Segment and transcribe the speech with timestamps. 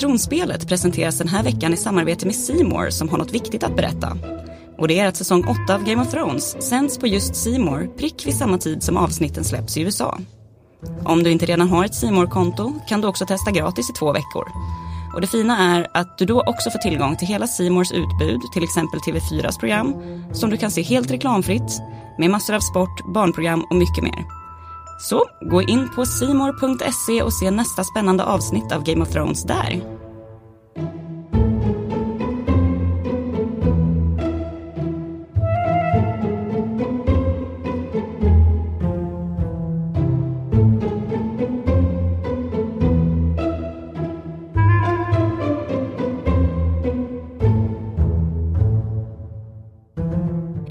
[0.00, 4.16] Tronspelet presenteras den här veckan i samarbete med Simor som har något viktigt att berätta.
[4.78, 8.26] Och det är att säsong 8 av Game of Thrones sänds på just Simor prick
[8.26, 10.18] vid samma tid som avsnitten släpps i USA.
[11.04, 14.12] Om du inte redan har ett simor konto kan du också testa gratis i två
[14.12, 14.48] veckor.
[15.14, 18.64] Och det fina är att du då också får tillgång till hela Simors utbud, till
[18.64, 19.94] exempel TV4s program,
[20.32, 21.80] som du kan se helt reklamfritt,
[22.18, 24.24] med massor av sport, barnprogram och mycket mer.
[25.00, 29.98] Så gå in på simor.se och se nästa spännande avsnitt av Game of Thrones där.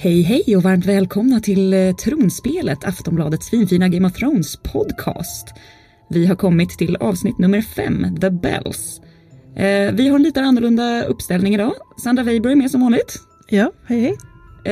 [0.07, 5.47] Hej hej och varmt välkomna till eh, Tronspelet, Aftonbladets finfina Game of Thrones podcast.
[6.09, 9.02] Vi har kommit till avsnitt nummer fem, The Bells.
[9.55, 11.73] Eh, vi har en lite annorlunda uppställning idag.
[12.03, 13.19] Sandra Weiber är med som vanligt.
[13.49, 14.16] Ja, hej hej.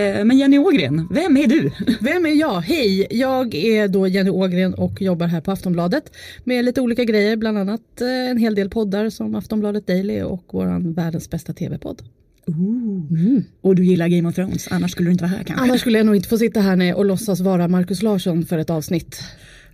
[0.02, 1.72] Eh, men Jenny Ågren, vem är du?
[2.02, 2.62] Vem är jag?
[2.62, 6.12] Hej, jag är då Jenny Ågren och jobbar här på Aftonbladet
[6.44, 10.94] med lite olika grejer, bland annat en hel del poddar som Aftonbladet Daily och våran
[10.94, 12.02] världens bästa tv-podd.
[12.48, 13.44] Mm.
[13.62, 15.64] Och du gillar Game of Thrones, annars skulle du inte vara här kanske?
[15.64, 18.70] Annars skulle jag nog inte få sitta här och låtsas vara Markus Larsson för ett
[18.70, 19.22] avsnitt.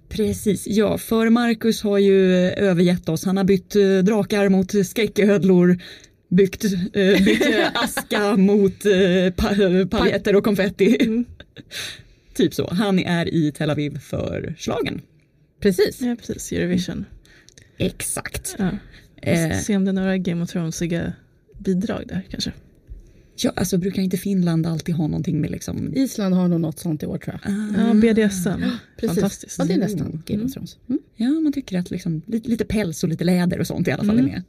[0.10, 3.26] Precis, ja, för Marcus har ju eh, övergett oss.
[3.26, 5.78] Han har bytt eh, drakar mot skräcködlor,
[6.30, 7.42] byggt, eh, bytt
[7.74, 9.50] aska mot eh, pa
[9.98, 10.98] paljetter och konfetti.
[11.00, 11.26] Mm.
[12.34, 12.74] typ så.
[12.74, 15.02] Han är i Tel Aviv för slagen.
[15.62, 16.02] Precis.
[16.02, 16.52] Ja, precis.
[16.52, 17.06] Eurovision.
[17.78, 18.56] Exakt.
[18.60, 18.70] Ja.
[19.22, 19.58] Eh.
[19.58, 21.14] Se om det är några Game of Thronesiga
[21.64, 22.52] bidrag där kanske.
[23.44, 25.94] Ja, alltså brukar inte Finland alltid ha någonting med liksom...
[25.96, 27.54] Island har nog något sånt i år tror jag.
[27.54, 27.88] Ah.
[27.88, 28.50] Ja, BDSM.
[29.02, 29.56] Ja, Fantastiskt.
[29.60, 30.78] Ja, det är nästan Game of Thrones.
[30.90, 31.02] Mm.
[31.16, 34.04] Ja, man tycker att liksom, lite, lite, päls och lite läder och sånt i alla
[34.04, 34.26] fall mm.
[34.26, 34.44] är med.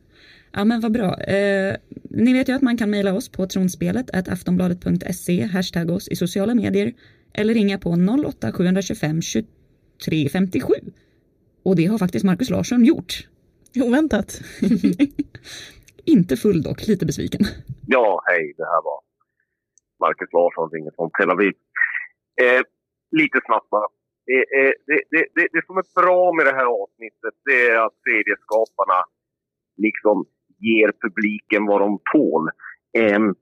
[0.52, 1.20] Ja, men vad bra.
[1.20, 1.77] Eh,
[2.10, 6.54] ni vet ju att man kan mejla oss på tronspelet aftonbladet.se, hashtag oss i sociala
[6.54, 6.92] medier
[7.32, 7.91] eller ringa på
[8.26, 10.75] 08 725 23 57.
[11.62, 13.28] Och det har faktiskt Markus Larsson gjort.
[13.76, 14.42] Oväntat.
[16.04, 17.40] Inte full dock, lite besviken.
[17.86, 19.00] Ja, hej, det här var
[20.00, 21.54] Marcus Larsson ringer från Tel Aviv.
[22.42, 22.62] Eh,
[23.10, 23.88] lite snabbt bara.
[24.32, 27.78] Eh, eh, det, det, det, det, som är bra med det här avsnittet det är
[27.86, 29.00] att serieskaparna
[29.76, 30.16] liksom
[30.58, 32.44] ger publiken vad de tål.
[32.98, 33.34] Ehm,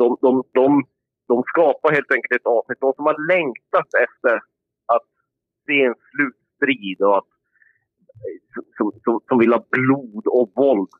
[0.00, 0.84] de, de, de,
[1.28, 2.80] de skapar helt enkelt ett avsnitt.
[2.80, 4.34] De som har längtat efter
[4.94, 5.08] att
[5.66, 7.30] se en slutstrid och att,
[8.76, 10.90] som, som, som vill ha blod och våld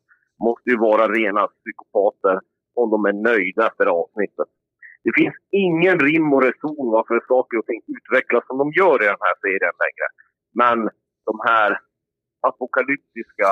[0.44, 2.40] måste ju vara rena psykopater
[2.74, 4.48] om de är nöjda efter avsnittet.
[5.04, 9.06] Det finns ingen rim och reson varför saker och ting utvecklas som de gör i
[9.06, 10.06] den här serien längre.
[10.62, 10.78] Men
[11.24, 11.80] de här
[12.48, 13.48] apokalyptiska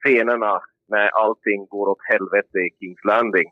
[0.00, 3.48] scenerna när allting går åt helvete i Kings Landing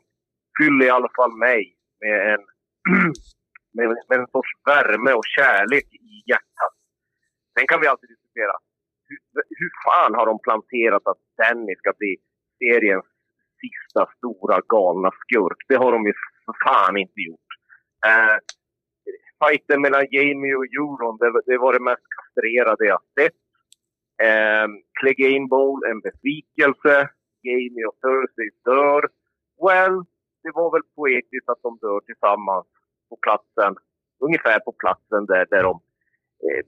[0.57, 2.41] fyller i alla fall mig med en,
[3.77, 6.75] med, med en sorts värme och kärlek i hjärtat.
[7.57, 8.53] Sen kan vi alltid diskutera
[9.11, 12.13] hur, hur fan har de planterat att Danny ska bli
[12.59, 13.05] seriens
[13.61, 15.59] sista stora galna skurk?
[15.69, 16.13] Det har de ju
[16.45, 17.49] för fan inte gjort.
[18.07, 18.37] Eh,
[19.41, 23.39] fighten mellan Jamie och Euron, det, det, var det mest kastrerade jag sett.
[24.27, 24.67] Eh,
[24.99, 27.09] Clegane Bowl, en besvikelse.
[27.43, 29.01] Jamie och Thursday dör.
[29.65, 29.95] Well,
[30.43, 32.67] det var väl poetiskt att de dör tillsammans
[33.09, 33.75] på platsen.
[34.19, 35.75] Ungefär på platsen där, där de
[36.47, 36.63] eh,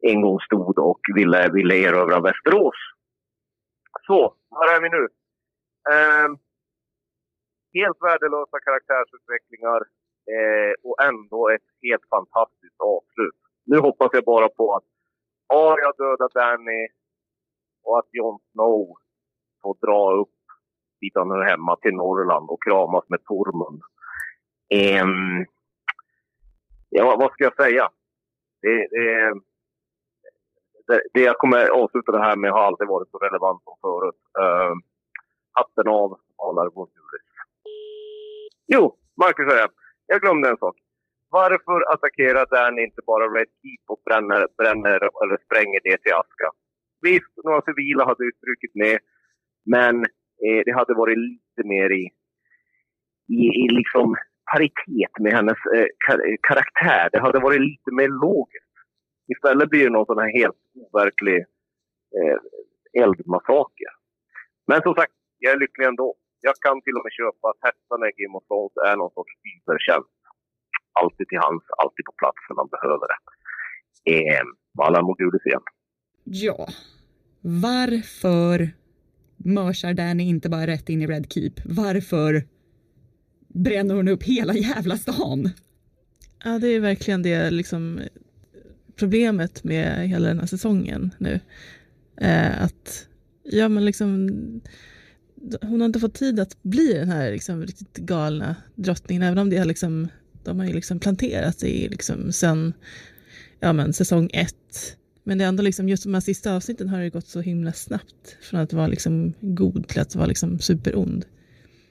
[0.00, 2.74] en gång stod och ville, ville erövra Västerås.
[4.06, 5.08] Så, var är vi nu?
[5.92, 6.28] Eh,
[7.74, 9.80] helt värdelösa karaktärsutvecklingar
[10.34, 13.40] eh, och ändå ett helt fantastiskt avslut.
[13.64, 14.84] Nu hoppas jag bara på att
[15.54, 16.88] Arya dödar Danny
[17.84, 18.96] och att Jon Snow
[19.62, 20.30] får dra upp
[21.00, 23.82] dit han hör hemma till Norrland och kramas med Tormund.
[24.68, 25.06] Eh,
[26.88, 27.90] ja, vad ska jag säga?
[28.62, 29.32] Det, det,
[30.88, 34.20] det, det jag kommer avsluta det här med har alltid varit så relevant som förut.
[34.42, 34.74] Uh,
[35.58, 37.26] hatten av, Alar Bonjuris.
[38.66, 39.68] Jo, Marcus säger
[40.06, 40.76] jag glömde en sak.
[41.30, 46.48] Varför attackerar Dan inte bara Red Keep och bränner, bränner eller spränger det till aska?
[47.00, 48.98] Visst, några civila hade ju strukit med,
[49.74, 49.94] men
[50.44, 52.04] eh, det hade varit lite mer i,
[53.28, 54.16] i, i liksom
[54.52, 55.86] paritet med hennes eh,
[56.48, 57.08] karaktär.
[57.12, 58.74] Det hade varit lite mer logiskt.
[59.34, 61.40] Istället blir det någon sån här helt overklig
[62.18, 62.38] eh,
[63.02, 63.92] eldmassaker.
[64.66, 66.08] Men som sagt, jag är lycklig ändå.
[66.40, 69.34] Jag kan till och med köpa att hästarna i Game of Thrones är någon sorts
[69.52, 70.18] übertjänst.
[71.00, 73.18] Alltid till hands, alltid på plats när man behöver det.
[74.14, 74.44] Eh,
[74.78, 75.66] Valar Morgulis igen.
[76.24, 76.66] Ja,
[77.68, 78.70] varför
[79.36, 81.52] mörsar Danny inte bara rätt in i Red Keep?
[81.64, 82.42] Varför
[83.48, 85.50] bränner hon upp hela jävla stan?
[86.44, 88.00] Ja, det är verkligen det liksom
[88.96, 91.40] problemet med hela den här säsongen nu.
[92.20, 93.06] Eh, att,
[93.42, 94.30] ja men liksom,
[95.62, 99.50] hon har inte fått tid att bli den här liksom riktigt galna drottningen, även om
[99.50, 100.08] det har liksom,
[100.44, 102.72] de har ju liksom planterat sig liksom sen,
[103.60, 104.96] ja men säsong ett.
[105.24, 107.72] Men det är ändå liksom, just de här sista avsnitten har det gått så himla
[107.72, 111.24] snabbt från att vara liksom god till att vara liksom superond.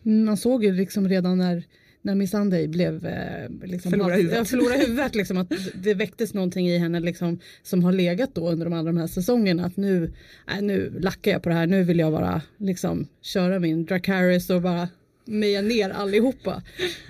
[0.06, 1.64] Mm, man såg ju liksom redan när,
[2.06, 4.38] när Miss Sunday blev eh, liksom, Förlora huvudet.
[4.38, 5.52] Ja, förlora huvudet liksom, att
[5.84, 9.08] det väcktes någonting i henne liksom, som har legat då under de andra de här
[9.08, 9.66] säsongerna.
[9.66, 10.14] Att nu,
[10.48, 14.50] nej, nu lackar jag på det här, nu vill jag bara liksom, köra min Dracarys
[14.50, 14.90] och bara
[15.26, 16.64] meja ner allihopa.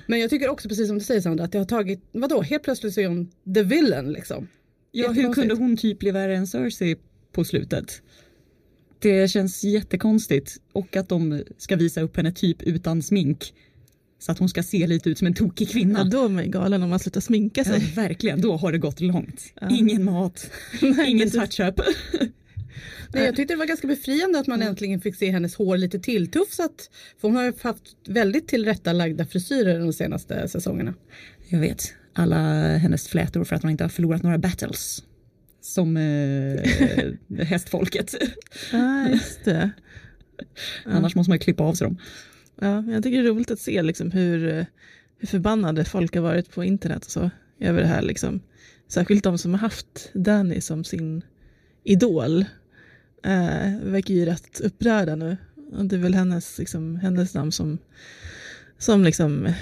[0.07, 2.63] Men jag tycker också precis som du säger Sandra att det har tagit, vadå, helt
[2.63, 4.47] plötsligt så är hon the villain liksom.
[4.91, 6.95] Ja, hur kunde hon typ bli värre än Cersei
[7.31, 8.01] på slutet?
[8.99, 10.57] Det känns jättekonstigt.
[10.71, 13.53] Och att de ska visa upp henne typ utan smink.
[14.19, 16.03] Så att hon ska se lite ut som en tokig Ja, kvinna.
[16.03, 17.79] då är man ju galen om man slutar sminka Ja, sig.
[17.95, 19.41] verkligen, då har det gått långt.
[19.61, 19.69] Ja.
[19.71, 20.51] Ingen mat,
[21.07, 21.79] ingen touch-up.
[23.13, 25.99] Nej, jag tyckte det var ganska befriande att man äntligen fick se hennes hår lite
[25.99, 26.89] tilltufsat.
[27.21, 30.93] För hon har ju haft väldigt tillrättalagda frisyrer de senaste säsongerna.
[31.47, 32.37] Jag vet, alla
[32.77, 35.03] hennes flätor för att hon inte har förlorat några battles.
[35.61, 38.15] Som eh, hästfolket.
[38.71, 39.69] Ja, just det.
[40.85, 41.97] Annars måste man ju klippa av sig dem.
[42.59, 44.65] Ja, jag tycker det är roligt att se liksom hur, eh,
[45.17, 47.29] hur förbannade folk har varit på internet och så
[47.59, 48.01] över det här.
[48.01, 48.41] Liksom.
[48.87, 51.21] Särskilt de som har haft Danny som sin
[51.83, 52.45] idol.
[53.23, 55.37] Eh, verkar ju rätt upprörda nu.
[55.71, 57.77] Och det är väl hennes, liksom, hennes namn som,
[58.77, 59.53] som liksom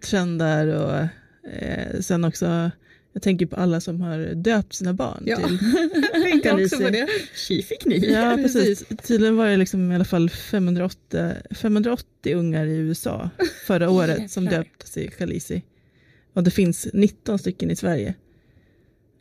[0.00, 1.08] trendar och
[1.50, 2.70] eh, sen också
[3.12, 5.36] jag tänker på alla som har döpt sina barn Ja.
[5.36, 5.58] till
[6.12, 6.90] Jag tänkte också på Khaleesi.
[6.90, 7.38] det.
[7.38, 7.98] Tji fick ni.
[8.12, 8.84] Ja, precis.
[9.02, 13.30] Tydligen var det liksom i alla fall 580, 580 ungar i USA
[13.66, 15.62] förra året som döptes till Khaleesi.
[16.32, 18.14] Och det finns 19 stycken i Sverige.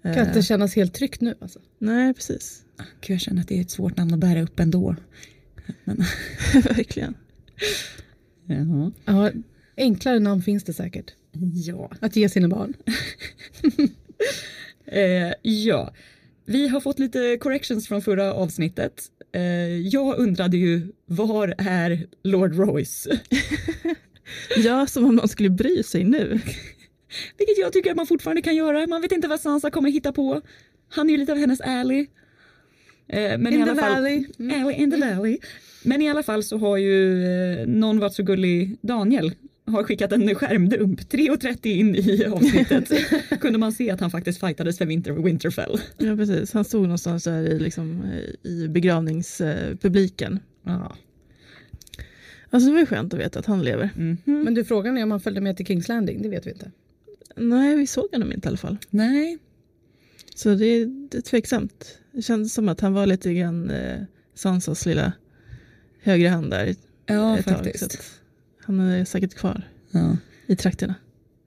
[0.03, 1.59] Kan Eh, inte kännas helt tryggt nu alltså.
[1.79, 2.63] nej, precis.
[3.01, 4.95] Gud, jag känner att det är ett svårt namn att bära upp ändå.
[5.83, 6.03] Men,
[6.63, 7.13] Verkligen.
[8.45, 8.91] jaha.
[9.05, 9.31] Ja,
[9.77, 11.13] enklare namn finns det säkert.
[11.53, 11.91] Ja.
[11.99, 12.73] Att ge sina barn.
[14.91, 15.93] Eh, ja,
[16.45, 19.03] vi har fått lite corrections från förra avsnittet.
[19.31, 19.41] Eh,
[19.77, 23.07] jag undrade ju, var är Lord Royce?
[24.57, 26.39] Ja, som om någon skulle bry sig nu.
[27.37, 28.87] Vilket jag tycker att man fortfarande kan göra.
[28.87, 30.41] Man vet inte vad Sansa kommer hitta på.
[30.89, 32.07] Han är ju lite av hennes alley.
[33.07, 34.25] Eh, men i In alla the fall, valley.
[34.39, 34.63] Mm.
[34.63, 35.37] Alley in the valley.
[35.83, 39.33] Men i alla fall så har ju eh, någon varit så gullig, Daniel,
[39.69, 41.01] har skickat en skärmdump.
[41.01, 42.91] 3.30 in i avsnittet
[43.41, 45.79] kunde man se att han faktiskt fightades för Winter, Winterfell.
[45.97, 46.53] Ja, precis.
[46.53, 48.03] Han stod någonstans där i, liksom,
[48.43, 50.39] i begravningspubliken.
[50.63, 50.95] Ja.
[52.49, 53.89] Alltså det var ju skönt att veta att han lever.
[53.95, 54.17] Mhm.
[54.25, 56.71] Men du, frågan är om han följde med till Kings Landing, det vet vi inte.
[57.35, 58.77] Nej, vi såg honom inte i alla fall.
[58.89, 59.37] Nej,
[60.35, 61.99] Så det är, det är tveksamt.
[62.11, 64.01] Det kändes som att han var lite grann eh,
[64.35, 65.13] Sansas lilla
[66.01, 66.75] högra hand där
[67.05, 67.71] ja ett tag.
[68.69, 69.61] Han är säkert kvar
[69.91, 70.17] Ja.
[70.47, 70.95] i trakterna.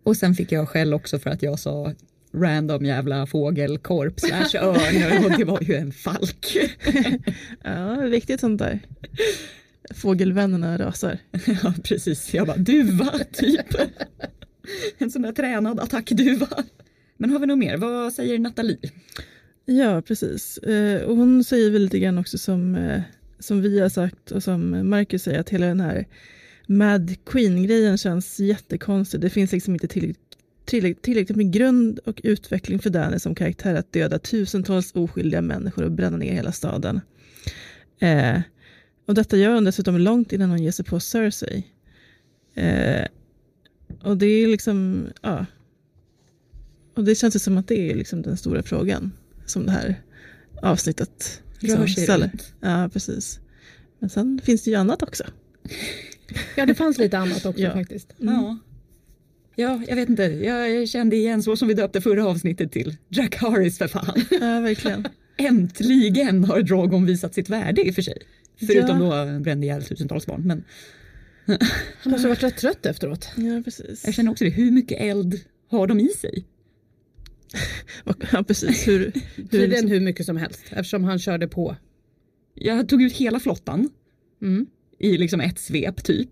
[0.03, 1.93] Och sen fick jag skäll också för att jag sa
[2.35, 6.57] random jävla fågelkorp slash örn och det var ju en falk.
[7.65, 8.81] Ja, viktigt sånt där.
[9.95, 11.19] Fågelvännerna rasar.
[11.63, 13.67] Ja precis, jag bara duva typ.
[14.99, 16.49] En sån där tränad attackduva.
[17.17, 17.77] Men har vi något mer?
[17.77, 18.79] Vad säger Nathalie?
[19.65, 20.59] Ja, precis.
[20.59, 23.03] Eh, och hon säger väl lite grann också som, eh,
[23.39, 26.07] som vi har sagt och som Marcus säger att hela den här
[26.67, 29.21] Mad Queen-grejen känns jättekonstig.
[29.21, 30.33] Det finns liksom inte tillräckligt
[30.65, 35.85] tillräckligt tillräckligt med grund och utveckling för Danny som karaktär att döda tusentals oskyldiga människor
[35.85, 37.01] och bränna ner hela staden.
[37.99, 38.41] Eh,
[39.07, 41.67] och detta gör hon dessutom långt innan hon ger sig på Cersei.
[42.55, 43.07] Eh,
[44.03, 45.47] och det är liksom, ja.
[46.97, 49.13] Och det känns ju som att det är liksom den stora frågan
[49.47, 50.03] som det här
[50.63, 52.31] avsnittet liksom ställer.
[52.61, 53.41] Ja, precis.
[53.99, 55.25] Men sen finns det ju annat också.
[56.57, 57.73] Ja, det fanns lite annat också Ja.
[57.73, 58.13] faktiskt.
[58.19, 58.59] Ja.
[59.57, 60.23] Ja, jag vet inte.
[60.23, 62.97] Jag kände igen så som vi döpte förra avsnittet till.
[63.09, 64.15] Jack Harris för fan.
[64.31, 65.09] Ja, verkligen.
[65.37, 68.19] Äntligen har Drogon visat sitt värde i och för sig.
[68.67, 69.25] Förutom Ja.
[69.25, 70.43] då brände ihjäl tusentals barn.
[70.47, 70.65] Men
[72.03, 73.29] Han måste ha varit rätt trött efteråt.
[73.37, 74.05] Ja, precis.
[74.05, 74.51] jag känner också det.
[74.51, 76.45] Hur mycket eld har de i sig?
[78.33, 78.89] Ja, precis.
[78.89, 79.13] Hur,
[79.51, 81.77] hur, liksom, hur mycket som helst eftersom han körde på.
[82.55, 83.89] Jag tog ut hela flottan
[84.43, 84.67] Mm.
[85.03, 86.31] I liksom ett svep typ.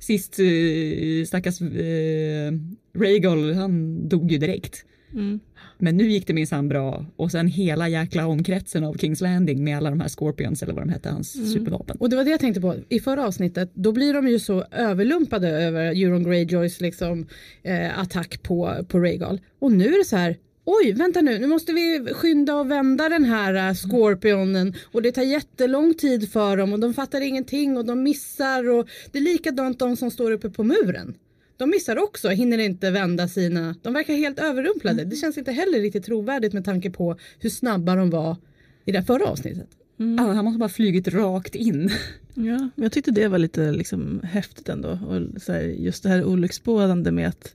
[0.00, 2.52] Sist eh, stackars eh,
[2.98, 4.84] Rhaegal, han dog ju direkt.
[5.12, 5.40] Mm.
[5.78, 9.76] Men nu gick det minsann bra och sen hela jäkla omkretsen av Kings Landing med
[9.76, 11.48] alla de här Scorpions eller vad de hette, hans Mm.
[11.48, 11.96] supervapen.
[12.00, 13.70] Och det var det jag tänkte på i förra avsnittet.
[13.74, 17.26] Då blir de ju så överlumpade över Euron Greyjoys liksom,
[17.62, 19.40] eh, attack på, på Rhaegal.
[19.58, 20.36] Och nu är det så här.
[20.64, 25.12] Oj, vänta nu, nu måste vi skynda och vända den här uh, skorpionen och det
[25.12, 29.22] tar jättelång tid för dem och de fattar ingenting och de missar och det är
[29.22, 31.14] likadant de som står uppe på muren.
[31.56, 35.04] De missar också, hinner inte vända sina, de verkar helt överrumplade.
[35.04, 38.36] Det känns inte heller riktigt trovärdigt med tanke på hur snabba de var
[38.84, 39.68] i det förra avsnittet.
[39.96, 41.90] Ja, han måste bara flugit rakt in.
[42.34, 44.88] Ja, men jag tyckte det var lite liksom häftigt ändå.
[44.88, 47.54] Och så här, just det här olycksbådande med att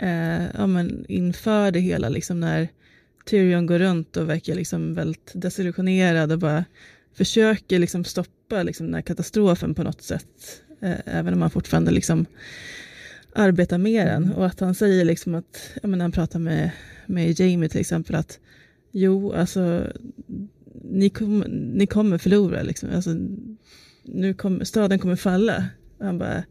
[0.00, 2.68] eh, ja, men inför det hela, liksom när
[3.24, 6.64] Tyrion går runt och verkar liksom väldigt desillusionerad och bara
[7.14, 10.62] försöker liksom stoppa liksom den här katastrofen på något sätt.
[10.80, 12.26] Eh, även om han fortfarande liksom
[13.34, 14.32] arbetar med den.
[14.32, 16.70] Och att han säger liksom att, ja, men när han pratar med,
[17.06, 18.38] med Jamie till exempel, att
[18.92, 19.86] jo, alltså
[20.84, 21.38] ni, kom,
[21.74, 22.62] ni kommer förlora.
[22.62, 22.88] Liksom.
[22.94, 23.10] Alltså,
[24.02, 25.64] nu kom, staden kommer falla.
[26.00, 26.42] Han bara,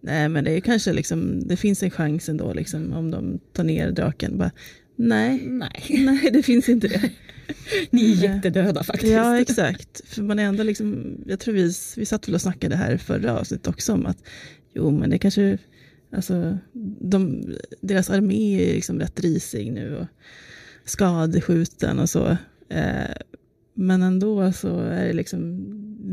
[0.00, 3.64] nej men det är kanske liksom, det finns en chans ändå liksom, om de tar
[3.64, 4.38] ner draken.
[4.38, 4.50] Bara,
[4.96, 7.10] nej, Nej, nej det finns inte det.
[7.90, 9.12] ni är jättedöda faktiskt.
[9.12, 12.76] Ja exakt, för man är ändå liksom, jag tror vi, vi satt väl och snackade
[12.76, 14.18] här förra avsnittet också om att
[14.74, 15.58] jo men det kanske,
[16.12, 16.58] alltså
[17.00, 17.44] de,
[17.80, 20.06] deras armé är liksom rätt risig nu och
[20.84, 22.36] skadeskjuten och så.
[22.68, 23.16] Eh,
[23.74, 25.66] men ändå så är det liksom,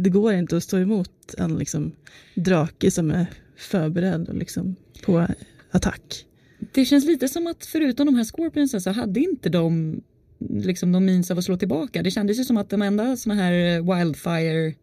[0.03, 1.91] det går inte att stå emot en liksom
[2.35, 3.25] drake som är
[3.57, 5.27] förberedd och liksom på
[5.71, 6.25] attack.
[6.73, 10.01] Det känns lite som att förutom de här Scorpionsen så hade inte de
[10.49, 12.03] liksom de means av att slå tillbaka.
[12.03, 14.73] Det kändes ju som att de enda såna här eh, wildfire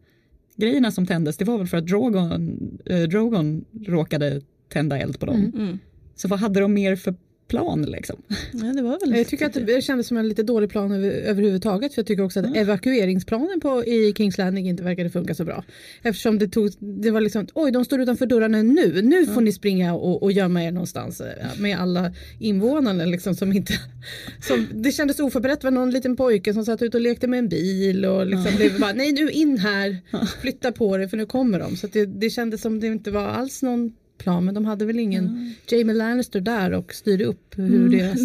[0.55, 5.25] grejerna som tändes det var väl för att Drogon, äh, Drogon råkade tända eld på
[5.25, 5.51] dem.
[5.55, 5.79] Mm.
[6.15, 7.15] Så vad hade de mer för
[7.51, 8.21] plan liksom?
[8.53, 11.09] Ja, det var väl Jag tycker att det kändes som en lite dålig plan över,
[11.11, 11.93] överhuvudtaget.
[11.93, 15.63] För jag tycker också att evakueringsplanen på, i Kings Landing inte verkade funka så bra.
[16.03, 19.51] Eftersom det tog, det var liksom, oj de står utanför dörrarna nu, nu får ni
[19.51, 21.21] springa och, och gömma er någonstans.
[21.21, 21.27] eh,
[21.59, 23.73] Med alla invånarna liksom som inte,
[24.47, 25.61] som, det kändes oförberett.
[25.61, 28.55] Det var någon liten pojke som satt ute och lekte med en bil och liksom
[28.55, 29.97] blev bara, nej nu in här,
[30.41, 31.75] flytta på det för nu kommer de.
[31.75, 34.85] Så att det, det kändes som det inte var alls någon plan men de hade
[34.85, 38.21] väl ingen Jamie Lannister där och styrde upp hur deras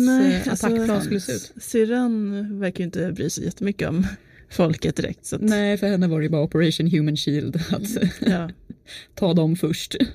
[0.46, 1.52] eh, attackplan skulle se ut.
[1.56, 4.06] Syrran verkar ju inte bry sig jättemycket om
[4.50, 5.26] folket direkt.
[5.26, 8.50] Så att, Nej, för henne var det ju bara Operation Human Shield att ja.
[9.14, 9.94] ta dem först.
[9.94, 10.06] You're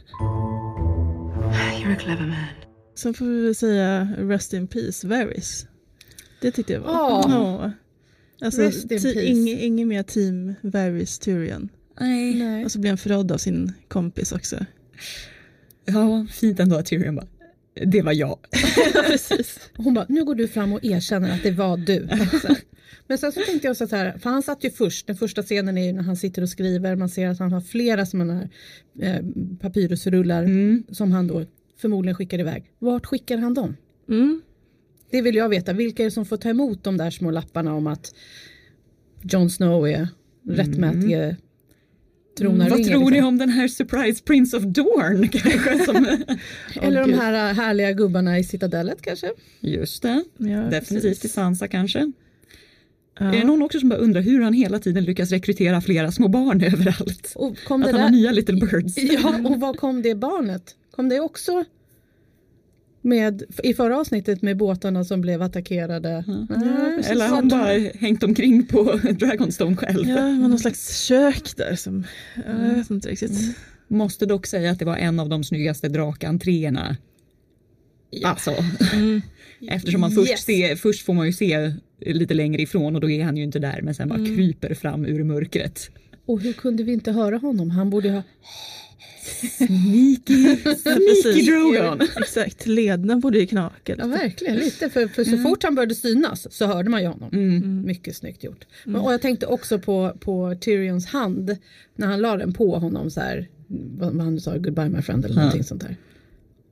[1.93, 2.35] a clever man.
[2.95, 5.65] Sen får vi väl säga Rest in Peace, Varys.
[6.41, 6.89] Det tyckte jag var.
[6.89, 7.25] Ja.
[7.29, 7.71] Ja.
[8.45, 9.21] Alltså, Rest in ti- peace.
[9.25, 11.69] Inget inget mer team Varys Tyrion.
[11.99, 12.35] Nej.
[12.35, 12.65] Nej.
[12.65, 14.65] Och så blir han förrådd av sin kompis också.
[15.93, 17.27] Ja, fint ändå att Tyrion bara,
[17.85, 18.39] det var jag.
[19.07, 19.59] Precis.
[19.77, 22.07] Hon bara, nu går du fram och erkänner att det var du.
[23.07, 25.77] Men sen så tänkte jag så här, för han satt ju först, den första scenen
[25.77, 28.49] är ju när han sitter och skriver, man ser att han har flera sådana här
[29.01, 29.25] eh,
[29.59, 30.83] papyrusrullar Mm.
[30.91, 31.45] som han då
[31.77, 32.71] förmodligen skickar iväg.
[32.79, 33.75] Vart skickar han dem?
[34.09, 34.41] Mm.
[35.11, 37.73] Det vill jag veta, vilka är det som får ta emot de där små lapparna
[37.73, 38.15] om att
[39.21, 40.07] Jon Snow är
[40.47, 41.35] rättmätige
[42.37, 42.69] tronarvinge.
[42.69, 43.27] Vad tror ni liksom.
[43.27, 45.85] om den här surprise Prince of Dorn kanske?
[45.85, 46.05] Som...
[46.81, 49.31] Eller de här härliga gubbarna i citadellet kanske?
[49.59, 51.19] Just det, Ja, definitivt precis.
[51.19, 52.11] till Sansa kanske.
[53.19, 53.25] Ja.
[53.25, 56.27] Är det någon också som bara undrar hur han hela tiden lyckas rekrytera flera små
[56.27, 57.33] barn överallt?
[57.35, 58.17] Och kom Att han har där...
[58.17, 58.97] nya little birds.
[58.97, 60.75] Ja, och vad kom det barnet?
[60.91, 61.65] Kom det också
[63.01, 66.23] med, i förra avsnittet med båtarna som blev attackerade?
[66.27, 67.11] Nej, precis.
[67.11, 68.83] Eller har han bara hängt omkring på
[69.19, 70.09] Dragonstone själv?
[70.09, 72.03] Ja, det var någon slags kök där som,
[72.35, 73.55] ja, jag vet inte riktigt.
[73.87, 76.97] Måste dock säga att det var en av de snyggaste drakentréerna.
[78.25, 78.55] Alltså,
[78.93, 79.21] Mm.
[79.69, 80.41] eftersom man först, Yes.
[80.43, 83.59] ser, först får man ju se lite längre ifrån och då är han ju inte
[83.59, 85.89] där men sen bara kryper fram ur mörkret.
[86.25, 87.69] Och hur kunde vi inte höra honom?
[87.71, 88.23] Han borde ha...
[89.57, 91.41] Sneaky, Ja, sneaky.
[91.41, 92.01] Drogon.
[92.17, 94.07] Exakt, ledna borde ju knaka Ja, lite.
[94.07, 94.89] verkligen lite.
[94.89, 97.29] För, för så fort han började synas så hörde man ju honom.
[97.33, 97.81] Mm.
[97.85, 98.65] Mycket snyggt gjort.
[98.85, 101.57] Men, och jag tänkte också på, på Tyrions hand
[101.95, 103.49] när han la den på honom så här.
[103.67, 105.97] Vad, vad han sa, goodbye my friend eller någonting sånt där.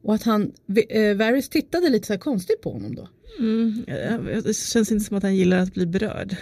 [0.04, 0.52] Och att han,
[0.90, 3.10] eh, Varys tittade lite så här konstigt på honom då.
[3.40, 3.84] Mm.
[3.88, 6.36] ja, Det känns inte som att han gillar att bli berörd.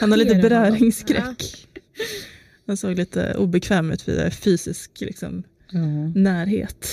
[0.00, 0.78] Han har lite det det
[2.68, 5.42] Han såg lite obekväm ut vid fysisk liksom,
[6.14, 6.86] närhet.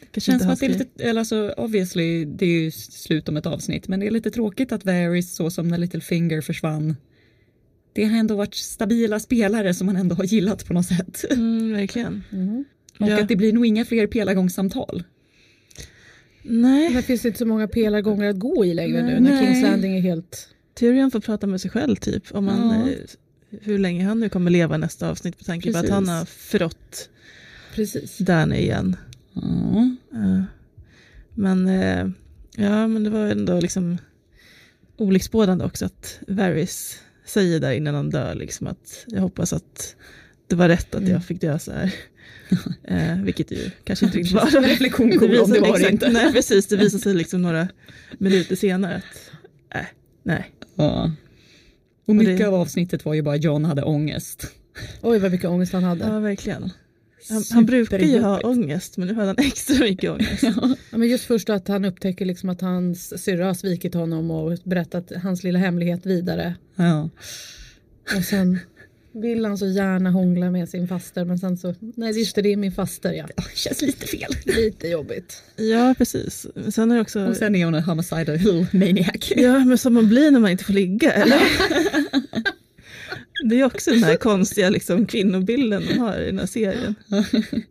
[0.00, 2.70] Det Kanske känns inte som att det är lite, eller alltså obviously det är ju
[2.70, 6.40] slut om ett avsnitt men det är lite tråkigt att Varys så som när Littlefinger
[6.40, 6.96] försvann.
[7.92, 11.24] Det har ändå varit stabila spelare som man ändå har gillat på något sätt.
[11.30, 12.24] Mm, verkligen.
[12.32, 12.64] Mm.
[13.00, 13.20] Och Ja.
[13.22, 15.02] att det blir nog inga fler pelargångssamtal.
[16.42, 19.46] Nej, Det finns inte så många pelargångar att gå i längre nu när nej.
[19.46, 20.48] Kings Landing är helt...
[20.74, 22.34] Tyrion får prata med sig själv typ.
[22.34, 22.94] Om han, Ja.
[23.50, 27.08] Hur länge han nu kommer leva nästa avsnitt med tanke på att han har förrått
[27.74, 28.18] Precis.
[28.18, 28.96] Danny igen.
[29.32, 29.90] Ja.
[30.12, 30.42] Eh,
[31.34, 32.08] Men, eh,
[32.56, 33.98] ja, men det var ändå liksom
[34.96, 39.94] olycksbådande också att Varys säger där innan han dör liksom att jag hoppas att
[40.46, 41.94] det var rätt att jag fick dö så här.
[42.84, 44.60] Eh, vilket ju kanske inte riktigt var.
[44.62, 46.08] Reflektion Det cool om det visar- var det exakt, inte.
[46.10, 46.66] Nej, precis.
[46.66, 47.68] Det visade sig liksom några
[48.18, 49.30] minuter senare att
[49.78, 49.86] äh,
[50.22, 50.50] nej.
[50.74, 51.12] Ja.
[52.08, 54.46] Och mycket det- av avsnittet var ju bara John hade ångest.
[55.02, 56.04] Oj vad mycket ångest han hade.
[56.04, 56.70] Ja, verkligen.
[57.30, 60.42] Han, han brukar ju ha ångest, men nu hade han extra mycket ångest.
[60.42, 64.58] Ja, men just först att han upptäcker liksom att hans syrra har svikit honom och
[64.64, 66.54] berättat hans lilla hemlighet vidare.
[66.76, 67.10] Ja.
[68.16, 68.58] Och sen
[69.12, 72.52] vill han så gärna hångla med sin faster men sen så, nej just det, det
[72.52, 73.28] är min faster ja.
[73.36, 74.32] Ja, Känns lite fel.
[74.44, 75.42] Lite jobbigt.
[75.56, 76.46] Ja, precis.
[76.70, 77.26] Sen är det också...
[77.26, 78.38] Och sen är hon en homicidal
[78.72, 79.32] maniac.
[79.36, 81.40] Ja, men som man blir när man inte får ligga, eller?
[83.48, 86.94] Det är också den här konstiga liksom, kvinnobilden de har i den här serien.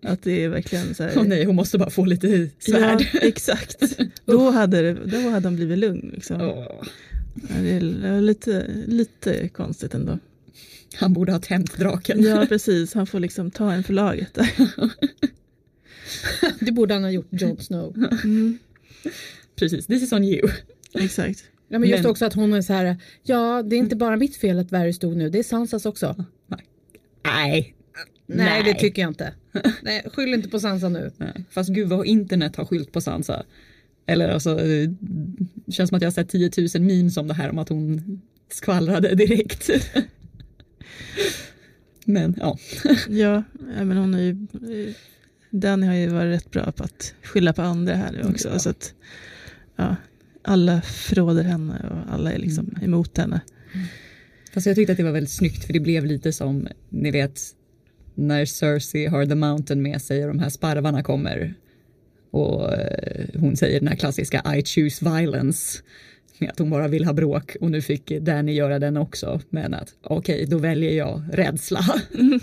[0.04, 1.14] Att det är verkligen så här...
[1.18, 3.08] Åh nej, hon måste bara få lite svärd.
[3.14, 3.98] Ja, exakt.
[4.26, 6.12] Då hade, det, då hade han blivit lugn.
[6.14, 6.42] Liksom.
[6.42, 6.82] Ja,
[7.62, 10.20] det är lite, lite konstigt ändå.
[10.96, 12.24] Han borde ha tänt draken.
[12.24, 12.94] Ja, precis.
[12.94, 14.52] Han får liksom ta en för laget där.
[16.60, 17.98] Det borde han ha gjort Jon Snow.
[18.24, 18.58] Mm,
[19.56, 20.50] Precis, this is on you.
[20.94, 21.44] exakt.
[21.70, 24.16] Ja, men just Men- också att hon är så här, ja det är inte bara
[24.18, 26.26] mitt fel att Varys dog nu, det är Sansas också.
[27.24, 27.74] Nej.
[28.26, 29.34] Nej, det tycker jag inte.
[29.82, 31.12] Nej, skyll inte på Sansa nu.
[31.18, 31.34] Nej.
[31.50, 33.44] Fast gud vad internet har skylt på Sansa.
[34.06, 34.96] Eller alltså, det
[35.72, 38.22] känns som att jag har sett 10 000 memes om det här om att hon
[38.50, 39.70] skvallrade direkt.
[42.06, 42.58] Men ja,
[43.10, 44.48] Ja, men hon är ju...
[45.50, 48.50] Danny har ju varit rätt bra på att skylla på andra här nu också.
[48.50, 48.60] Ja.
[48.60, 48.94] Så att,
[49.76, 49.96] ja,
[50.42, 53.42] alla fråder henne och alla är liksom emot henne.
[54.54, 57.42] fast jag tyckte att det var väldigt snyggt för det blev lite som, ni vet,
[58.16, 61.54] när Cersei har The Mountain med sig och de här sparvarna kommer.
[62.32, 65.84] Och eh, hon säger den här klassiska I choose violence.
[66.40, 69.42] Med att hon bara vill ha bråk och nu fick Danny göra den också.
[69.50, 71.86] Men att okej, då väljer jag rädsla.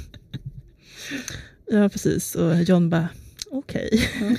[1.71, 2.35] Ja, precis.
[2.35, 3.09] Och John bara,
[3.51, 3.89] okej.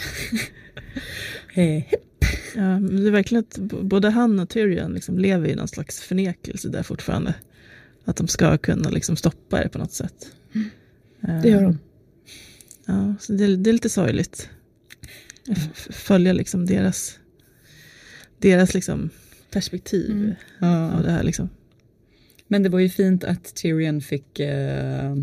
[1.53, 1.83] Eh,
[2.55, 5.99] Ja, men det är verkligen att både han och Tyrion liksom lever i någon slags
[5.99, 7.33] förnekelse där fortfarande.
[8.05, 10.27] Att de ska kunna liksom stoppa det på något sätt.
[11.27, 11.79] Eh, Det gör de.
[12.85, 14.49] Ja, så det, är- det är lite sorgligt.
[15.89, 17.19] Följa liksom deras,
[18.39, 19.09] deras liksom
[19.55, 20.95] perspektiv Mm.
[20.95, 21.23] av det här.
[21.23, 21.49] Liksom.
[22.47, 25.15] Men det var ju fint att Tyrion fick eh,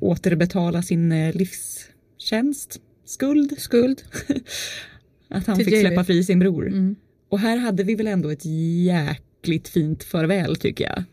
[0.00, 3.58] återbetala sin eh, livstjänst, skuld.
[3.58, 4.02] Skuld.
[5.28, 6.66] att han Till fick släppa fri sin bror.
[6.66, 6.96] Mm.
[7.28, 8.44] Och här hade vi väl ändå ett
[8.84, 11.04] jäkligt fint farväl tycker jag.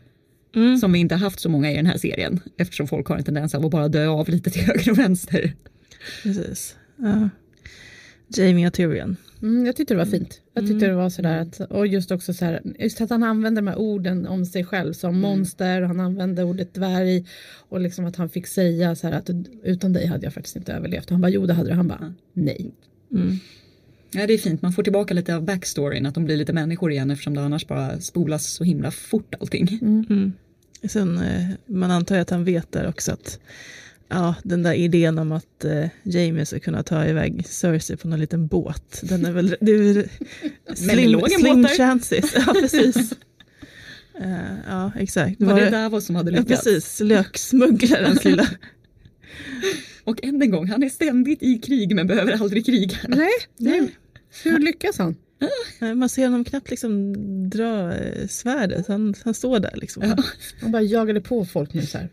[0.62, 0.78] Mm.
[0.78, 2.40] Som vi inte haft så många i den här serien.
[2.58, 5.54] Eftersom folk har en tendens av att bara dö av lite till höger och vänster.
[6.22, 6.76] Precis.
[6.96, 7.28] Ja.
[8.28, 9.16] Jamie och Tyrion.
[9.42, 10.40] Mm, jag tyckte det var fint.
[10.54, 13.60] Jag tyckte det var sådär att, och just också så här, just att han använde
[13.60, 17.26] de här orden om sig själv som monster, han använde ordet dvärg
[17.68, 19.30] och liksom att han fick säga så här att
[19.62, 21.04] utan dig hade jag faktiskt inte överlevt.
[21.04, 22.74] Och han bara jo det hade du, han bara nej.
[23.12, 23.38] Mm.
[24.12, 26.92] Ja det är fint, man får tillbaka lite av backstoryn, att de blir lite människor
[26.92, 29.78] igen eftersom det annars bara spolas så himla fort allting.
[29.82, 30.32] Mm.
[30.84, 33.38] Sen, eh, man antar ju att han vet där också att
[34.12, 38.20] ja, den där idén om att eh, Jamie ska kunna ta iväg Cersei på någon
[38.20, 40.08] liten båt, den är väl, det är
[40.74, 42.32] slim, slim chances.
[42.34, 43.12] Ja, precis.
[44.20, 45.40] Eh, ja, exakt.
[45.42, 46.64] Var det Davos som hade Ja, lyckats?
[46.64, 47.00] precis.
[47.00, 48.46] Löksmugglarens lilla...
[50.04, 52.96] Och än en gång, han är ständigt i krig men behöver aldrig kriga.
[53.08, 53.90] Nej, nej.
[54.44, 55.16] hur lyckas han?
[55.78, 57.12] Nej, Man ser honom knappt liksom
[57.50, 60.02] dra eh, svärdet, han, han står där liksom.
[60.02, 60.16] Ja.
[60.60, 62.08] Han bara jagade på folk nu så här.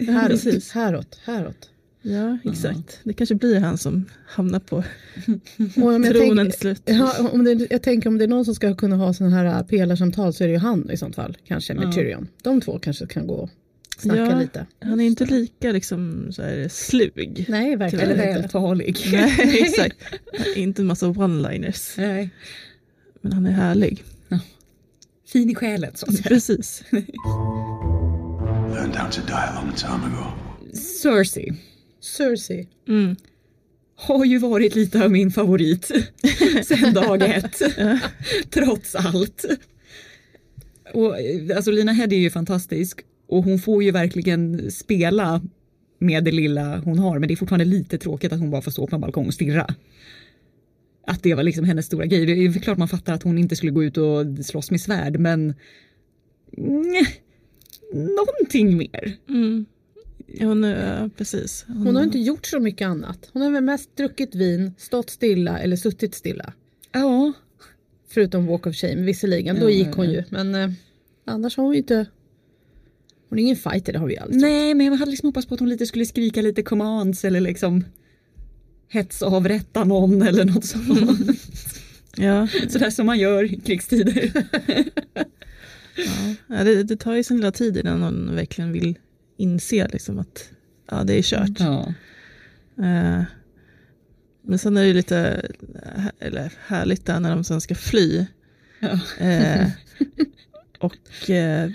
[0.00, 0.72] Ja, Häråt, precis.
[0.72, 1.70] häråt, häråt.
[2.02, 3.00] Ja, exakt.
[3.04, 4.84] Det kanske blir han som hamnar på
[5.74, 6.82] tronen tänker, till slut.
[6.84, 9.62] ja, om det, jag tänker om det är någon som ska kunna ha sådana här
[9.64, 11.36] pelarsamtal så är det ju han i sånt fall.
[11.46, 11.92] Kanske med Ja.
[11.92, 12.28] Tyrion.
[12.42, 13.50] De två kanske kan gå och
[13.98, 14.38] snacka Ja.
[14.40, 14.66] lite.
[14.80, 17.44] Han är inte lika liksom så här slug.
[17.48, 18.40] Nej, verkligen Eller inte.
[18.40, 18.96] vältalig.
[19.12, 19.96] Nej, exakt.
[20.56, 21.94] Inte en massa one-liners.
[21.96, 22.30] Nej.
[23.20, 24.04] Men han är härlig.
[25.32, 26.28] Fin i själen så att säga.
[26.28, 26.82] Precis.
[28.78, 30.24] Learned how to die a long time ago.
[31.02, 31.54] Cersei
[32.00, 32.68] Cersei.
[32.88, 33.16] Mm.
[33.96, 35.90] har ju varit lite av min favorit
[36.64, 37.62] sen dag ett.
[38.50, 39.44] Trots allt.
[40.94, 41.14] Och,
[41.56, 45.42] alltså Lina Headey är ju fantastisk och hon får ju verkligen spela
[45.98, 48.70] med det lilla hon har men det är fortfarande lite tråkigt att hon bara får
[48.70, 49.66] stå på en balkong och stirra.
[51.06, 52.26] att det var liksom hennes stora grej.
[52.26, 55.18] Det är klart man fattar att hon inte skulle gå ut och slåss med svärd
[55.18, 55.54] men
[56.56, 57.06] nej,
[57.92, 59.16] någonting mer.
[59.28, 59.66] Mm.
[60.40, 61.64] Hon, ja, precis.
[61.68, 63.30] Hon, Hon har inte gjort så mycket annat.
[63.32, 66.52] Hon har väl mest druckit vin, stått stilla eller suttit stilla.
[66.92, 67.32] Ja,
[68.08, 70.12] Förutom Walk of Shame visserligen, då Ja, gick ja, hon ja.
[70.12, 70.24] ju.
[70.30, 70.70] Men eh,
[71.24, 72.06] annars har hon ju inte...
[73.28, 75.46] Hon är ingen fighter, det har vi ju aldrig nej men jag hade liksom hoppats
[75.46, 77.84] på att hon lite skulle skrika lite commands eller liksom
[78.88, 81.40] hetsavrätta någon eller något sånt.
[82.16, 84.32] ja, Sådär som man gör i krigstider.
[86.48, 86.64] ja.
[86.64, 88.98] Det, det tar ju sin lilla tid innan någon verkligen vill
[89.36, 90.50] inse liksom att
[90.90, 91.60] ja, det är kört.
[91.60, 91.94] Ja.
[92.78, 93.22] Eh,
[94.42, 95.50] men sen är det lite
[96.18, 98.26] eller härligt där när de sen ska fly.
[98.80, 99.00] Ja.
[99.24, 99.68] Eh,
[100.78, 101.70] och eh,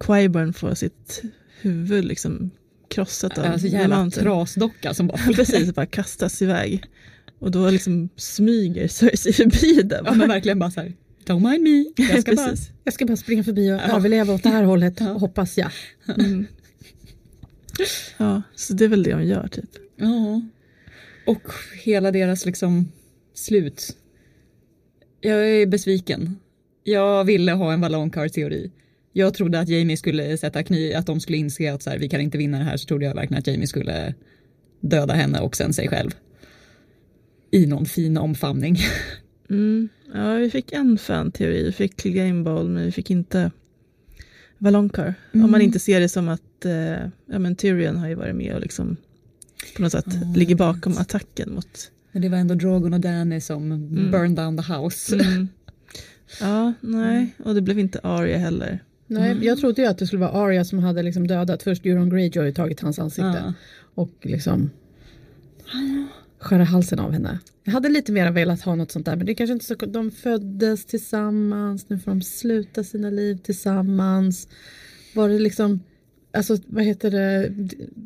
[0.00, 1.22] Qyburn får sitt
[1.60, 2.50] huvud liksom
[2.88, 6.84] krossat av Alltså jävla trasdocka som bara Precis, bara kastas iväg.
[7.38, 10.02] Och då liksom smyger Cersei förbi där.
[10.04, 10.92] Ja men verkligen bara såhär,
[11.30, 12.04] don't mind me.
[12.12, 12.54] Jag ska bara...
[12.84, 15.70] Jag ska bara springa förbi och överleva åt det här hållet, hoppas jag.
[16.18, 16.46] Mm.
[18.18, 19.70] Ja, så det är väl det hon gör typ.
[19.96, 20.42] Ja.
[21.26, 21.42] Och
[21.82, 22.92] hela deras liksom
[23.34, 23.96] slut.
[25.20, 26.38] Jag är besviken.
[26.84, 28.70] Jag ville ha en Valonqar-teori.
[29.12, 32.08] Jag trodde att Jamie skulle sätta kniv, att de skulle inse att så här, vi
[32.08, 34.14] kan inte vinna det här, så trodde jag verkligen att Jamie skulle
[34.80, 36.10] döda henne och sen sig själv.
[37.50, 38.78] I någon fin omfamning.
[39.50, 39.88] Mm.
[40.14, 43.50] Ja, vi fick en fan-teori, vi fick Game Ball, men vi fick inte
[44.58, 45.14] Valonqar.
[45.32, 45.60] Om man Mm.
[45.60, 46.72] inte ser det som att eh,
[47.26, 48.96] ja, men Tyrion har ju varit med och liksom
[49.76, 51.90] på något sätt ligger bakom attacken mot...
[52.12, 55.14] Men det var ändå Drogon och Danny som burned down the house.
[55.14, 55.48] Mm.
[56.40, 58.84] Ja, nej, och det blev inte Arya heller.
[59.06, 62.10] Nej, jag trodde ju att det skulle vara Arya som hade liksom dödat först Euron
[62.10, 63.42] Greyjoy tagit hans ansikte.
[63.44, 63.52] Ja.
[63.94, 64.70] Och liksom
[66.40, 67.38] skära halsen av henne.
[67.64, 69.74] Jag hade lite mer velat ha något sånt där men det är kanske inte så
[69.74, 74.48] De föddes tillsammans, nu får de sluta sina liv tillsammans.
[75.14, 75.80] Var det liksom
[76.32, 77.52] Alltså vad heter det,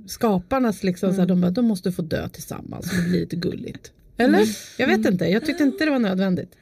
[0.06, 3.92] skaparnas liksom så här, de bara, de måste få dö tillsammans, det blir lite gulligt.
[4.16, 4.46] Eller?
[4.78, 6.54] Jag vet inte, jag tyckte inte det var nödvändigt.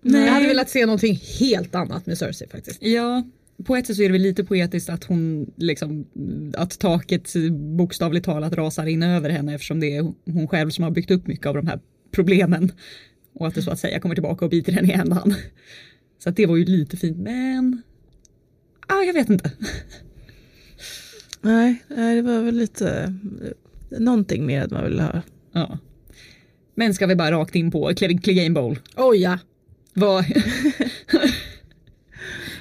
[0.00, 0.24] Nej.
[0.24, 2.82] Jag hade velat se någonting helt annat med Cersei faktiskt.
[2.82, 3.24] Ja,
[3.64, 6.06] på ett sätt så är det väl lite poetiskt att hon liksom
[6.56, 10.90] att taket bokstavligt talat rasar in över henne eftersom det är hon själv som har
[10.90, 12.72] byggt upp mycket av de här problemen.
[13.34, 15.34] Och att det så att säga kommer tillbaka och biter henne i ändan.
[16.18, 17.82] Så att det var ju lite fint men
[18.86, 19.52] ah, jag vet inte.
[21.40, 23.14] Nej, nej, det var väl lite
[23.90, 25.22] någonting mer att man ville ha.
[25.52, 25.78] Ja.
[26.74, 28.78] Men ska vi bara rakt in på Clegane Bowl.
[28.96, 29.38] Oj ja.
[29.94, 30.24] Vad,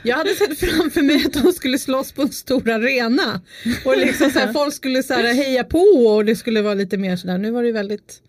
[0.04, 3.42] Jag hade sett framför mig att de skulle slåss på en stor arena.
[3.86, 6.98] Och liksom så här, folk skulle så här heja på och det skulle vara lite
[6.98, 7.38] mer sådär.
[7.38, 8.22] Nu var det ju väldigt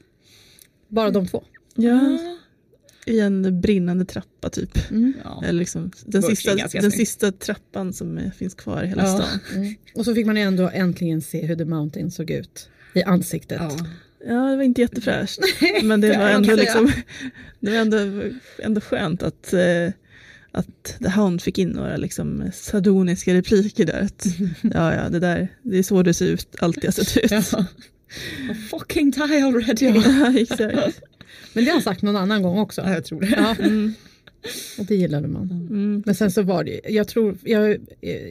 [0.88, 1.44] bara de två.
[1.74, 2.18] Ja,
[3.06, 4.78] i en brinnande trappa typ.
[5.24, 5.42] ja.
[5.46, 6.96] Eller liksom, den, sista, den snyggt.
[6.96, 9.08] sista trappan som finns kvar i hela Ja.
[9.16, 9.28] stan.
[9.94, 13.58] Och så fick man ändå äntligen se hur The Mountain såg ut i ansiktet.
[13.60, 13.86] ja.
[14.26, 15.38] Ja, det var inte jättefräscht.
[15.82, 16.92] Men det var ändå, liksom,
[17.60, 17.96] det var ändå,
[18.58, 19.60] ändå skönt att, eh,
[20.52, 24.00] att Hound fick in några liksom, sardoniska repliker där.
[24.00, 24.26] Att,
[24.74, 27.30] ja, ja, det där, det är så det ser ut, alltid har sett ut.
[27.30, 27.40] Ja.
[28.48, 29.86] I'm fucking die already.
[29.86, 31.00] Ja, exakt.
[31.52, 32.80] Men det har han sagt någon annan gång också.
[32.80, 33.26] Ja, jag tror det.
[33.26, 33.94] Ja, Mm,
[34.78, 35.50] och det gillade man.
[35.50, 37.76] mm, Men sen så var det jag tror, jag,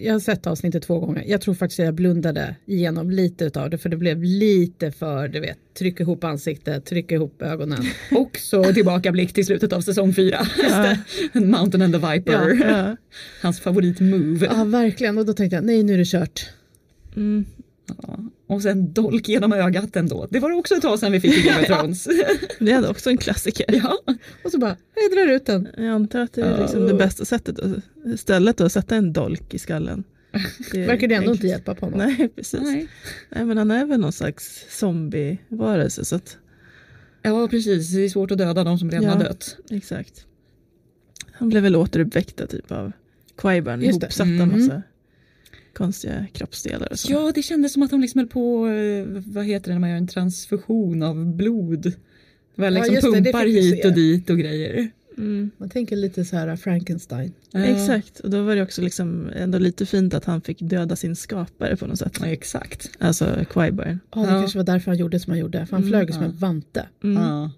[0.01, 1.23] jag har sett avsnittet två gånger.
[1.27, 5.27] Jag tror faktiskt att jag blundade igenom lite utav det för det blev lite för,
[5.27, 7.83] du vet, trycka ihop ansiktet, trycka ihop ögonen.
[8.11, 10.39] Och så tillbakablick till slutet av säsong fyra.
[10.69, 10.95] Ja.
[11.39, 12.67] Mountain and the Viper.
[12.69, 12.95] ja,
[13.41, 14.45] Hans favoritmove.
[14.45, 15.17] Ja, verkligen.
[15.17, 16.49] Och då tänkte jag, nej nu är det kört.
[17.15, 17.45] mm.
[18.03, 18.19] Ja.
[18.51, 20.27] Och sen dolk genom ögat ändå.
[20.29, 22.07] Det var också ett tag sedan vi fick i Game of Thrones.
[22.59, 23.65] Det är också en klassiker.
[23.67, 23.97] ja.
[24.43, 25.67] Och så bara, jag drar ut den.
[25.77, 29.53] Jag antar att det är liksom det bästa sättet, att- stället att sätta en dolk
[29.53, 30.03] i skallen.
[30.71, 31.99] Det Verkar det ändå inte hjälpa på honom.
[31.99, 32.59] Nej, precis.
[32.61, 32.87] Nej.
[33.29, 36.05] Nej, men han är väl någon slags zombie-varelse.
[36.05, 36.37] Så att,
[37.21, 37.89] ja, precis.
[37.93, 39.11] Det är svårt att döda de som redan Ja.
[39.11, 39.57] har dött.
[39.69, 40.25] exakt.
[41.31, 42.91] Han blev väl återuppväckta typ av
[43.37, 44.49] Quaiburn, ihopsatta Mm.
[44.61, 44.81] massa
[45.73, 47.11] konstiga kroppsdelar och så.
[47.11, 49.89] Ja, det kändes som att de liksom höll på, eh, vad heter det när man
[49.89, 51.93] gör en transfusion av blod.
[52.55, 54.91] Väl Ja, liksom just det, det pumpar vi hit och dit och grejer.
[55.17, 55.51] Mm.
[55.57, 57.33] Man tänker lite så här Frankenstein.
[57.51, 57.59] Ja.
[57.65, 61.15] Exakt, och då var det också liksom ändå lite fint att han fick döda sin
[61.15, 62.17] skapare på något sätt.
[62.19, 62.91] Ja, exakt.
[62.99, 63.99] Alltså Quaiburn.
[64.15, 64.39] Ja, det Ja.
[64.39, 65.65] kanske var därför han gjorde som han gjorde.
[65.65, 66.29] För han Mm, flög ju som ja.
[66.29, 66.87] en vante.
[67.03, 67.23] Mm.
[67.23, 67.51] Ja.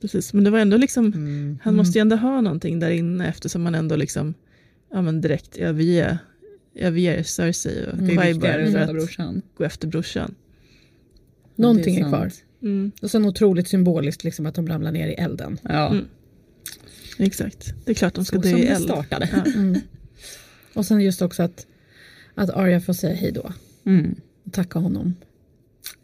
[0.00, 1.58] Precis, men det var ändå liksom, Mm.
[1.62, 4.34] han måste ju ändå ha någonting där inne eftersom han ändå liksom,
[4.92, 6.18] ja men direkt Cersei
[6.74, 9.42] och Det är viktigare Quaiburn än för att brorsan.
[9.56, 10.34] gå efter brorsan.
[11.56, 12.14] Någonting Det är, sant.
[12.14, 12.30] kvar.
[12.62, 15.58] Mm, Och sen otroligt symboliskt liksom att de ramlar ner i elden.
[15.62, 15.88] Ja.
[15.90, 16.04] Mm.
[17.18, 17.74] exakt.
[17.84, 18.84] Det är klart de ska Så dö i det eld.
[18.84, 19.28] startade.
[19.32, 19.52] Ja.
[19.54, 19.80] Mm.
[20.74, 21.66] Och sen just också att,
[22.34, 23.52] att Arya får säga hej då.
[23.84, 24.14] Mm.
[24.44, 25.14] Och tacka honom.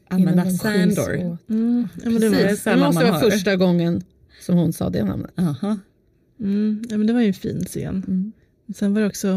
[0.09, 1.39] Använda Sandor.
[1.49, 2.37] Mm, ja, men det, var.
[2.37, 3.31] Det sällan måste vara hör.
[3.31, 4.03] första gången
[4.41, 5.31] som hon sa det namnet.
[5.37, 5.79] Aha.
[6.41, 8.33] mm, ja, men det var ju en fin scen.
[8.69, 8.75] Mm.
[8.75, 9.33] Sen var det också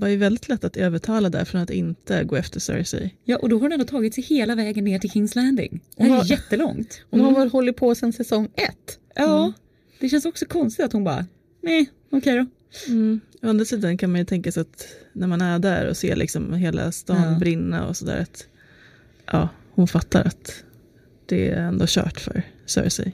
[0.00, 3.14] var ju väldigt lätt att övertala där från att inte gå efter Cersei.
[3.24, 5.80] Ja, och då har hon ändå tagit sig hela vägen ner till Kings Landing.
[5.96, 7.00] Det Hon är har- jättelångt.
[7.10, 8.98] Hon har väl hållit på sedan säsong ett.
[9.14, 9.52] Ja,
[10.00, 11.26] det känns också konstigt att hon bara,
[11.62, 12.46] nej, okej då.
[12.92, 13.20] Mm.
[13.42, 16.16] Å andra sidan kan man ju tänka sig att när man är där och ser
[16.16, 17.38] liksom hela stan Ja.
[17.38, 18.46] brinna och sådär att
[19.32, 20.64] ja, hon fattar att
[21.26, 23.12] det är ändå kört för Cersei.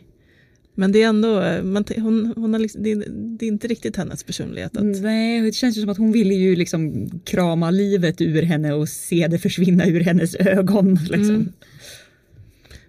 [0.74, 3.96] Men det är ändå, man, hon, hon har liksom, det, är, det är inte riktigt
[3.96, 4.76] hennes personlighet.
[4.76, 8.72] Att, Nej, det känns ju som att hon ville ju liksom krama livet ur henne
[8.72, 10.94] och se det försvinna ur hennes ögon.
[11.11, 11.30] Liksom.
[11.35, 11.52] Mm.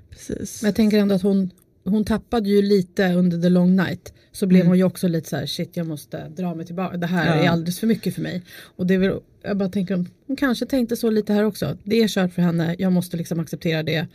[0.09, 0.61] Precis.
[0.61, 1.49] Men jag tänker ändå att hon,
[1.83, 4.13] hon tappade ju lite under the long night.
[4.31, 4.67] Så blev Mm.
[4.67, 6.97] hon ju också lite så här, shit jag måste dra mig tillbaka.
[6.97, 7.43] Det här Ja.
[7.43, 8.43] är alldeles för mycket för mig.
[8.75, 11.77] Och det är väl, jag bara tänker, hon kanske tänkte så lite här också.
[11.83, 14.07] Det är kört för henne, jag måste liksom acceptera det.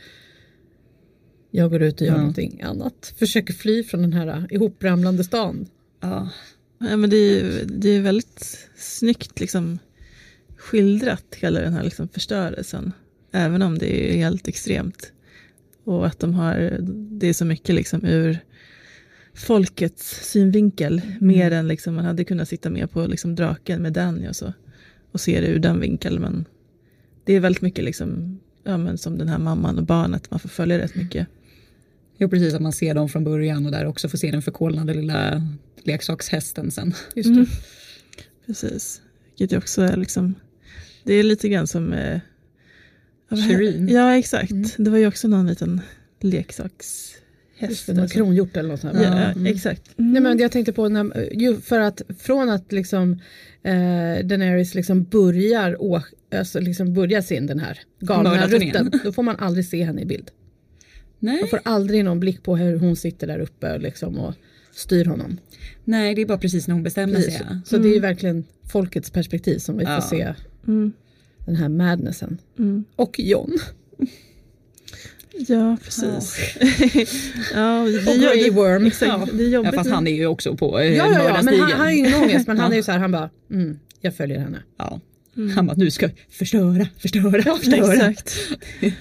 [1.51, 2.17] Jag går ut och gör Ja.
[2.17, 3.13] någonting annat.
[3.19, 5.67] Försöker fly från den här ihopramlande stan.
[5.99, 6.29] Ja.
[6.79, 9.79] Ja, men det, är, det är väldigt snyggt liksom,
[10.57, 12.91] skildrat, hela den här liksom, förstörelsen.
[13.31, 15.11] Även om det är helt extremt.
[15.83, 16.77] Och att de har,
[17.19, 18.39] det är så mycket liksom, ur
[19.33, 21.01] folkets synvinkel.
[21.21, 24.53] Mer än liksom, man hade kunnat sitta med på liksom, draken med Danny och så.
[25.11, 26.21] Och se det ur den vinkeln.
[26.21, 26.45] Men
[27.23, 30.31] det är väldigt mycket liksom, ja, men som den här mamman och barnet.
[30.31, 31.27] Man får följa rätt mycket.
[32.21, 34.93] Jo, precis att man ser dem från början och där också får se den förkolnade
[34.93, 35.43] lilla
[35.83, 36.93] leksakshästen sen.
[37.15, 37.43] Just Mm.
[37.43, 37.49] det.
[38.45, 39.01] Precis.
[39.39, 40.35] Vilket också är liksom,
[41.03, 42.19] det är lite grann som eh,
[43.29, 43.87] Shireen.
[43.87, 44.51] Ja, exakt.
[44.51, 44.69] Mm.
[44.77, 45.81] Det var ju också någon liten
[47.85, 48.17] det, någon alltså.
[48.17, 48.93] kronhjort eller något sånt.
[48.95, 49.45] Ja, Mm.
[49.45, 49.81] exakt.
[49.95, 53.11] Nej, men jag tänkte på när, ju för att från att liksom
[53.63, 56.01] eh, Daenerys liksom börjar, å,
[56.35, 60.05] alltså liksom börjar sin den här galna rutten, då får man aldrig se henne i
[60.05, 60.31] bild.
[61.19, 61.39] Nej.
[61.39, 64.33] Man får aldrig någon blick på hur hon sitter där uppe liksom och
[64.71, 65.37] styr honom.
[65.83, 67.33] Nej, det är bara precis när hon bestämmer Precis.
[67.37, 67.45] sig.
[67.49, 67.55] ja.
[67.65, 70.01] Så det är ju verkligen folkets perspektiv som vi Ja.
[70.01, 70.33] får se
[70.67, 70.91] Mm.
[71.45, 72.37] den här madnessen.
[72.59, 72.83] Mm.
[72.95, 73.57] Och John.
[75.47, 76.37] Ja, precis.
[77.53, 78.85] ja, det, Och Grey Worm.
[78.85, 81.59] exakt, det är Ja, fast han är ju också på eh, Ja, ja, ja, men
[81.59, 83.79] han, han har ju ingen ångest men han är ju så här, han bara, mm,
[84.01, 84.63] jag följer henne.
[84.77, 84.99] Ja.
[85.39, 85.55] Mm.
[85.55, 88.13] Han bara, nu ska jag förstöra, förstöra, förstöra.
[88.81, 88.93] Ja.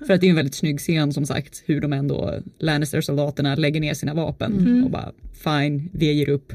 [0.06, 3.80] För att det är en väldigt snygg scen som sagt, hur de ändå, Lannister-soldaterna lägger
[3.80, 4.84] ner sina vapen Mm.
[4.84, 5.12] och bara,
[5.44, 6.52] fine, vi ger upp.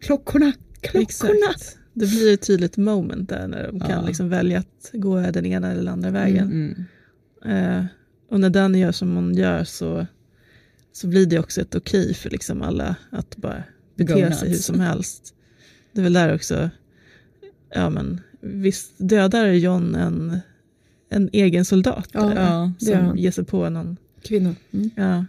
[0.00, 1.02] Klockorna, klockorna.
[1.02, 1.78] Exakt.
[1.94, 4.06] Det blir ett tydligt moment där när de kan Ja.
[4.06, 6.76] liksom välja att gå den ena eller andra vägen.
[7.44, 7.78] Mm.
[7.78, 7.84] Eh,
[8.30, 10.06] och när den gör som hon gör så,
[10.92, 13.62] så blir det också ett okej för liksom alla att bara
[13.96, 15.34] bete sig hur som helst.
[15.92, 16.70] Det är väl där också,
[17.74, 20.38] ja men visst dödar John en,
[21.10, 23.18] en egen soldat Ja, ja, som han.
[23.18, 23.96] ger sig på någon.
[24.22, 24.54] Kvinna.
[24.72, 24.90] Mm.
[24.96, 25.24] Ja.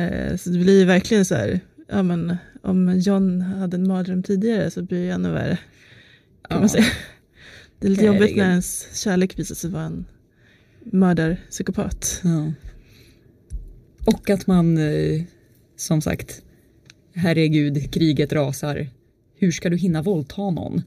[0.00, 4.70] Eh, så det blir verkligen så här, ja men om John hade en mardröm tidigare
[4.70, 5.56] så blir det ännu värre.
[5.56, 6.58] Kan Ja.
[6.60, 6.84] man säga.
[7.78, 8.38] Det är lite jobbigt Herregud.
[8.38, 10.04] när ens kärlek visar sig vara en
[10.84, 12.20] mördarpsykopat.
[12.24, 12.52] Ja.
[14.06, 15.22] Och att man, eh,
[15.76, 16.42] som sagt,
[17.14, 18.88] herregud, kriget rasar.
[19.36, 20.82] Hur ska du hinna våldta någon?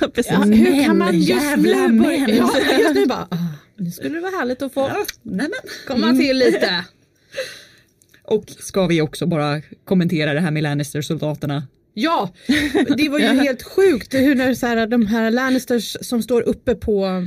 [0.00, 0.32] Ja, precis.
[0.32, 2.36] Ja, Men, hur kan man just jävla nu börja, men.
[2.36, 3.36] ja, just nu bara, ah,
[3.76, 5.70] nu skulle det vara härligt att få Ja, nej men.
[5.86, 6.84] komma till lite.
[8.22, 11.62] Och ska vi också bara kommentera det här med Lannister-soldaterna?
[11.94, 12.32] Ja,
[12.96, 16.74] det var ju helt sjukt hur när så här, de här Lannisters som står uppe
[16.74, 17.24] på,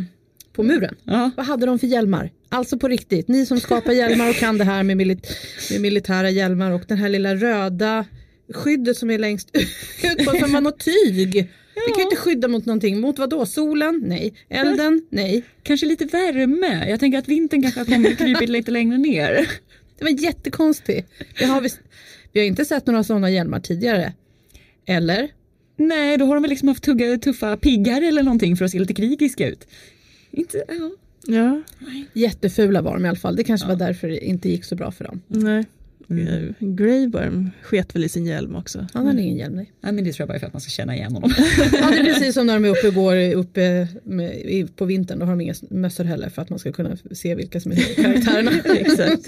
[0.54, 0.96] på muren.
[1.04, 1.32] Ja.
[1.38, 2.32] Vad hade de för hjälmar?
[2.50, 5.28] Alltså på riktigt, ni som skapar hjälmar och kan det här med, milit
[5.72, 8.06] med militära hjälmar och den här lilla röda
[8.54, 9.50] skyddet som är längst
[10.04, 11.50] ut på som var något tyg.
[11.86, 13.02] Det kan ju inte skydda mot någonting.
[13.02, 13.46] Mot vad då?
[13.46, 14.04] Solen?
[14.06, 14.34] Nej.
[14.50, 15.02] Elden?
[15.10, 15.44] Nej.
[15.64, 16.90] Kanske lite värme.
[16.90, 19.50] Jag tänker att vintern kanske har kommit krypit lite längre ner.
[19.98, 21.10] Det var jättekonstigt.
[21.40, 21.70] Det har vi,
[22.32, 24.14] vi har inte sett några sådana hjälmar tidigare.
[24.86, 25.30] Eller?
[25.78, 28.80] Nej, då har de väl liksom haft tugga, tuffa piggar eller någonting för att se
[28.80, 29.68] lite krigiska ut.
[30.32, 30.92] Inte, ja.
[31.30, 31.62] Ja,
[32.14, 33.36] Jättefula var de i alla fall.
[33.36, 35.22] Det kanske var därför det inte gick så bra för dem.
[35.28, 35.66] nej.
[36.10, 36.28] Mm.
[36.28, 38.88] Eh, Grey Worm sket väl i sin hjälm också.
[38.94, 39.56] Han hade ingen hjälm.
[39.56, 39.72] Nej.
[39.82, 41.32] Nej, men det tror jag bara är för att man ska känna igen honom.
[41.74, 45.20] Ja, det är precis som när de är uppe och går uppe med, på vintern.
[45.20, 47.76] Då har de inga mössor heller för att man ska kunna se vilka som är
[48.04, 48.52] karaktärerna.
[48.66, 49.28] Exakt.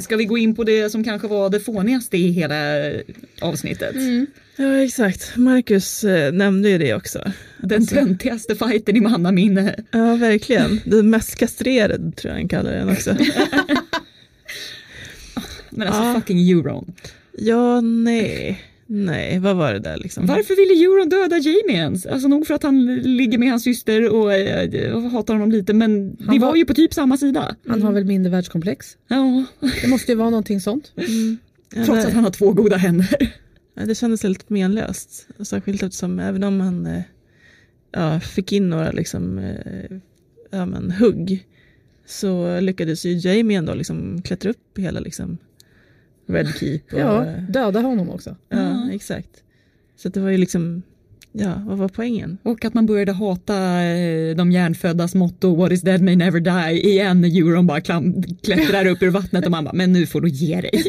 [0.00, 2.56] Ska vi gå in på det som kanske var det fånigaste i hela
[3.40, 3.94] avsnittet?
[4.56, 5.36] Ja, exakt.
[5.36, 7.32] Marcus eh, nämnde ju det också.
[7.58, 9.74] Den töntigaste fighten i mannaminne.
[9.90, 10.80] Ja, verkligen.
[10.84, 13.16] Den mest kastrerade tror jag han kallar den också.
[15.70, 16.14] Men alltså Ja.
[16.14, 16.92] fucking euron.
[17.38, 18.60] Ja, nej.
[18.92, 20.26] Nej, vad var det där liksom?
[20.26, 22.06] Varför ville euron döda Jamie ens?
[22.06, 25.72] Alltså nog för att han ligger med hans syster och, eh, och hatar honom lite
[25.72, 27.56] men Han ni var var- ju på typ samma sida.
[27.68, 28.96] Han har väl mindervärldskomplex?
[29.08, 29.44] Ja,
[29.82, 30.92] Det måste ju vara någonting sånt.
[31.74, 33.32] Ja, trots att han har två goda händer.
[33.74, 35.28] Ja, det kändes lite menlöst.
[35.40, 37.02] Särskilt eftersom även om han eh,
[37.92, 39.96] ja, fick in några liksom, eh,
[40.50, 41.46] ja, men, hugg
[42.06, 45.38] så lyckades ju Jamie ändå liksom klättra upp hela liksom,
[46.26, 46.80] Red Keep.
[46.92, 48.36] Och, Ja, döda honom också.
[48.48, 49.42] ja, exakt.
[49.96, 50.82] Så det var ju liksom,
[51.32, 52.38] ja, vad var poängen?
[52.42, 56.88] Och att man började hata eh, de hjärnföddas motto What is dead may never die
[56.88, 60.20] igen när euron bara klam, klättrar upp ur vattnet och man bara men nu får
[60.20, 60.84] du ge dig.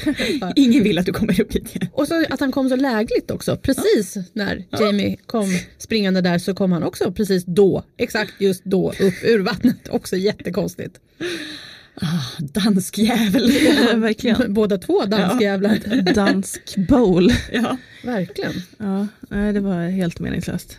[0.56, 1.88] Ingen vill att du kommer upp hit igen.
[1.92, 3.56] Och så att han kom så lägligt också.
[3.56, 5.46] Precis när Jamie kom
[5.78, 9.88] springande där så kom han också precis då, exakt just då upp ur vattnet.
[9.88, 11.00] Också jättekonstigt.
[12.38, 13.50] Dansk jävel.
[13.64, 14.54] Ja, verkligen.
[14.54, 16.12] Båda två danskjävlar.
[16.14, 17.32] Dansk bowl.
[17.52, 17.76] Ja.
[18.04, 18.52] Verkligen.
[18.78, 20.78] Ja, nej, det var helt meningslöst.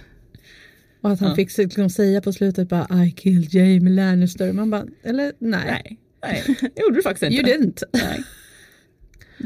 [1.02, 4.54] Och att han fick liksom säga på slutet bara I killed Jamie Lannister.
[4.54, 5.66] Man bara, eller nej.
[5.66, 7.52] Nej, nej, det gjorde du faktiskt inte.
[7.52, 7.84] You didn't.
[7.94, 8.24] Nej.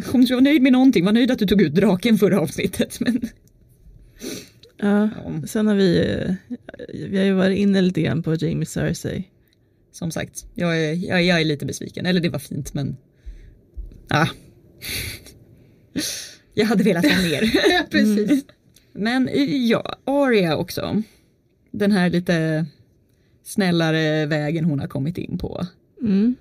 [0.13, 2.99] Om du var nöjd med någonting, var nöjd att du tog ut draken förra avsnittet.
[2.99, 3.21] Men...
[4.77, 5.41] Ja, Ja.
[5.47, 6.17] sen har vi,
[7.09, 9.23] vi har ju varit inne lite grann på Jamie Cersei.
[9.97, 12.05] Som sagt, jag är, jag, jag är lite besviken.
[12.05, 12.97] Eller det var fint men...
[14.09, 14.27] Ah.
[16.53, 17.41] Jag hade velat ha mer.
[17.71, 18.45] ja, precis.
[18.93, 21.01] Men eh, ja, Aria också.
[21.71, 22.65] Den här lite
[23.43, 25.67] snällare vägen hon har kommit in på.
[26.01, 26.35] Mm.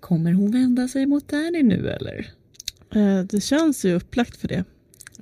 [0.00, 2.30] Kommer hon vända sig mot Danny nu eller?
[2.94, 4.64] Eh, Det känns ju upplagt för det.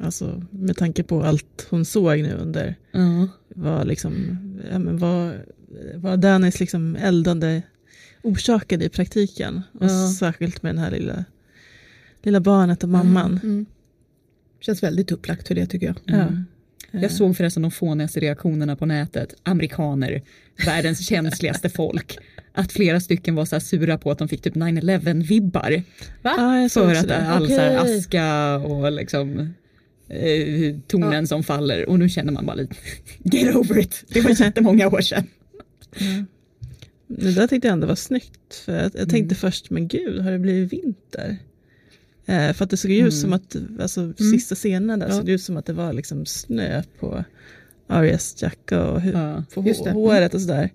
[0.00, 3.28] Alltså med tanke på allt hon såg nu under Ja.
[3.48, 4.38] vad, liksom,
[4.70, 5.32] ja, men vad,
[5.96, 7.62] vad Dannys liksom eldande
[8.22, 9.62] orsakade i praktiken.
[9.80, 10.12] Och Ja.
[10.18, 11.24] särskilt med den här lilla,
[12.22, 13.40] lilla barnet och mamman.
[13.42, 13.66] Mm.
[14.60, 15.96] Känns väldigt upplagt för det tycker jag.
[16.04, 16.26] Ja.
[17.00, 19.34] Jag såg förresten de fånigaste reaktionerna på nätet.
[19.42, 20.22] Amerikaner,
[20.66, 22.18] världens känsligaste folk.
[22.54, 25.82] Att flera stycken var så här sura på att de fick typ 9-11-vibbar.
[26.22, 27.16] Ja, jag såg För att det.
[27.26, 29.38] all så här aska och liksom
[30.08, 31.88] eh, tonen som faller.
[31.88, 32.74] Och nu känner man bara lite,
[33.22, 34.04] get over it.
[34.08, 35.26] Det var jättemånga år sedan.
[37.06, 38.54] Det där tyckte jag ändå var snyggt.
[38.64, 39.08] För jag, jag Mm.
[39.08, 41.36] tänkte först, men gud, har det blivit vinter?
[42.26, 45.16] Eh, för att det såg ju ut som att, alltså sista scenen där Mm.
[45.16, 45.20] Ja.
[45.22, 47.24] såg ut som att det var liksom snö på
[47.86, 50.70] Arias jacka och hu- Ja, på hå- håret och sådär.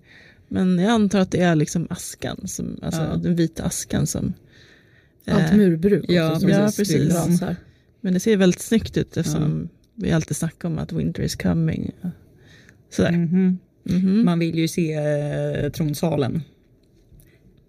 [0.48, 3.16] Men jag antar att det är liksom askan, som, alltså Ja.
[3.16, 4.34] den vita askan som...
[5.24, 6.12] eh, Allt murbruk också.
[6.12, 7.14] ja, som ja, precis.
[7.14, 7.56] rasar.
[8.00, 11.90] Men det ser väldigt snyggt ut eftersom vi alltid snackar om att winter is coming.
[12.90, 13.12] Sådär.
[13.12, 13.58] Mhm.
[13.88, 14.24] Mhm.
[14.24, 16.42] Man vill ju se eh, tronsalen.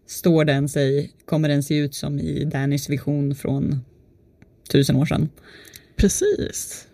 [0.07, 3.79] Står den sig, kommer den se ut som i Dannys vision från
[4.71, 5.29] tusen år sedan?
[5.95, 6.87] Precis.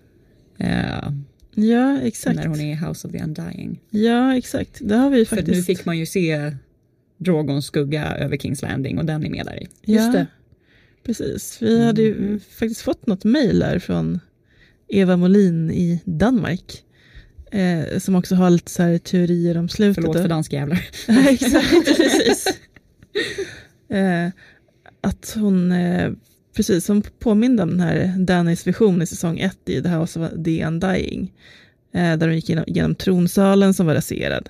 [0.57, 1.09] Eh,
[1.57, 2.35] Ja, exakt.
[2.35, 3.79] när hon är i House of the Undying.
[3.89, 4.79] Ja, exakt.
[4.81, 5.57] Det har vi ju För faktiskt.
[5.57, 6.55] nu fick man ju se
[7.17, 9.67] Dragons skugga över Kings Landing och den är med där i.
[9.93, 10.27] Just det.
[11.03, 11.57] Precis.
[11.61, 12.39] Vi hade ju Mm.
[12.39, 14.19] faktiskt fått något mejl här från
[14.87, 16.83] Eva Molin i Danmark.
[17.55, 19.95] Eh, som också har lite så här teorier om slutet.
[20.03, 20.89] Förlåt för danskjävlar.
[21.29, 22.47] Exakt, precis.
[23.89, 24.29] Eh,
[25.01, 26.11] att hon, eh,
[26.55, 30.31] precis som påminde om den här Dannys vision i säsong 1 i The House of
[30.45, 31.33] the Undying.
[31.93, 34.49] Eh, där hon gick genom, genom tronsalen som var raserad.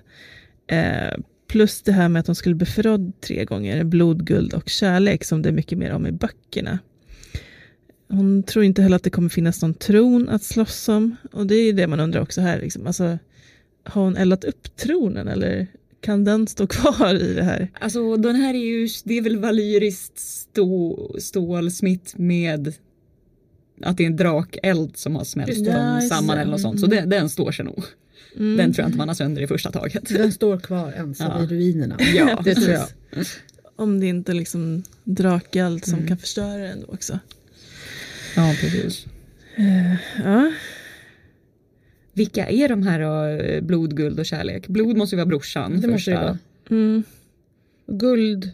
[0.67, 4.69] Eh, plus det här med att hon skulle bli förrådd tre gånger, blod, guld och
[4.69, 6.80] kärlek som det är mycket mer om i böckerna.
[8.08, 11.16] Hon tror inte heller att det kommer finnas någon tron att slåss om.
[11.32, 12.60] Och det är ju det man undrar också här.
[12.62, 12.88] Liksom.
[12.88, 13.18] Alltså,
[13.84, 15.68] har hon eldat upp tronen eller
[16.01, 17.72] kan den stå kvar i det här?
[17.80, 22.74] Alltså den här är ju, det är väl valyriskt stå, stålsmitt med
[23.82, 25.72] att det är en drakeld som har smält det.
[25.72, 26.80] dem samman eller något sånt.
[26.80, 26.97] Så Mm.
[26.97, 27.84] den, den står sig nog.
[28.38, 30.10] Den tror jag inte man har sönder i första taget.
[30.10, 31.43] Den står kvar ensam Ja.
[31.43, 31.97] i ruinerna.
[32.16, 32.86] Ja, det tror jag.
[33.76, 37.20] Om det inte är liksom drakgald som kan förstöra den då också.
[38.36, 39.05] Ja, precis.
[40.23, 40.51] Ja,
[42.13, 44.67] Vilka är de här då, blod, guld och kärlek?
[44.67, 45.71] Blod måste ju vara brorsan.
[45.81, 46.21] Det måste det första.
[46.21, 46.38] vara.
[46.69, 47.03] mm.
[47.88, 48.51] Guld,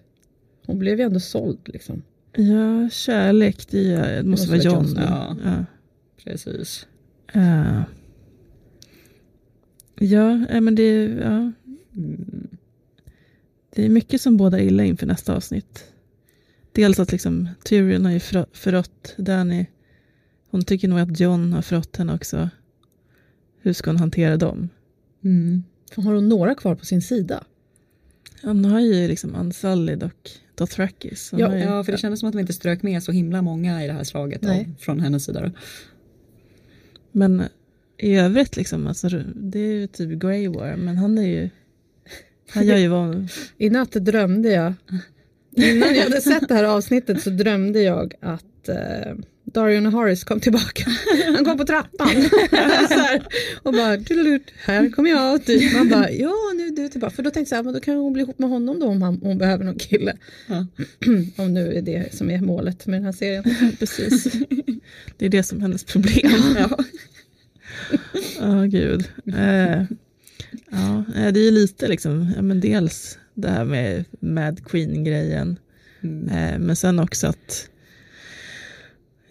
[0.66, 2.02] hon blev ju ändå såld liksom.
[2.36, 4.94] ja kärlek det, det måste vara John.
[4.98, 5.38] Ja.
[5.44, 5.66] Ja.
[6.24, 6.88] Precis.
[7.34, 7.84] Ja,
[10.00, 11.52] ja eh, men det, är- ja.
[13.76, 15.91] det är mycket som båda illa inför nästa avsnitt.
[16.72, 19.66] Dels att liksom Tyrion har ju förrå- förrått Danny.
[20.50, 22.50] Hon tycker nog att John har förrått henne också.
[23.62, 24.70] Hur ska hon hantera dem?
[25.24, 25.64] Mm.
[25.96, 27.44] Har hon några kvar på sin sida?
[28.44, 31.34] Han har ju liksom Unsullied och Dothrakis.
[31.38, 33.84] Ja, ju, Ja, för det kändes som att de inte strök med så himla många
[33.84, 34.48] i det här slaget då,
[34.80, 35.42] från hennes sida.
[35.42, 35.52] Då.
[37.12, 37.44] Men
[37.98, 41.50] i övrigt liksom, alltså, det är ju typ Grey War, men han är ju,
[42.50, 44.74] han gör ju vad, I natt drömde jag,
[45.56, 50.40] innan jag hade sett det här avsnittet så drömde jag att eh, Darion Harris kom
[50.40, 50.84] tillbaka.
[51.36, 52.08] Han kom på trappan
[52.52, 53.24] här,
[53.64, 55.46] och bara "Tudelut, här kommer jag.
[55.46, 55.74] Typ.
[55.74, 57.16] Man bara ja nu är du tillbaka.
[57.16, 59.20] För då tänkte jag men då kan hon bli ihop med honom då om han,
[59.24, 60.18] hon behöver någon kille.
[60.48, 60.68] Ja.
[61.44, 63.44] om nu är det som är målet med den här serien.
[63.80, 64.24] precis.
[65.18, 66.32] Det är det som är hennes problem.
[66.58, 66.78] Ja.
[68.40, 69.06] Ja, gud.
[69.38, 69.84] Eh,
[70.72, 75.60] ja, eh, det är lite liksom, ja, men dels det här med Mad Queen-grejen.
[76.02, 76.30] Mm.
[76.30, 77.70] Eh, men sen också att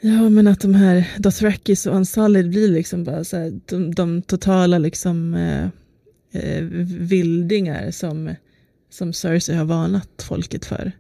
[0.01, 4.23] Ja men att de här Dothrakis och Unsullied blir liksom bara så här, de, de
[4.23, 5.65] totala liksom eh,
[6.33, 8.35] eh, vildingar som,
[8.91, 10.93] som Cersei har varnat folket för.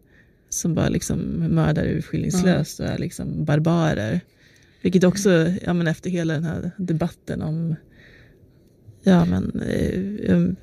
[0.49, 1.19] Som bara liksom
[1.55, 4.21] mördar urskillningslöst och är liksom barbarer.
[4.83, 7.77] Vilket också, ja men efter hela den här debatten om
[9.03, 10.57] ja men eh, um,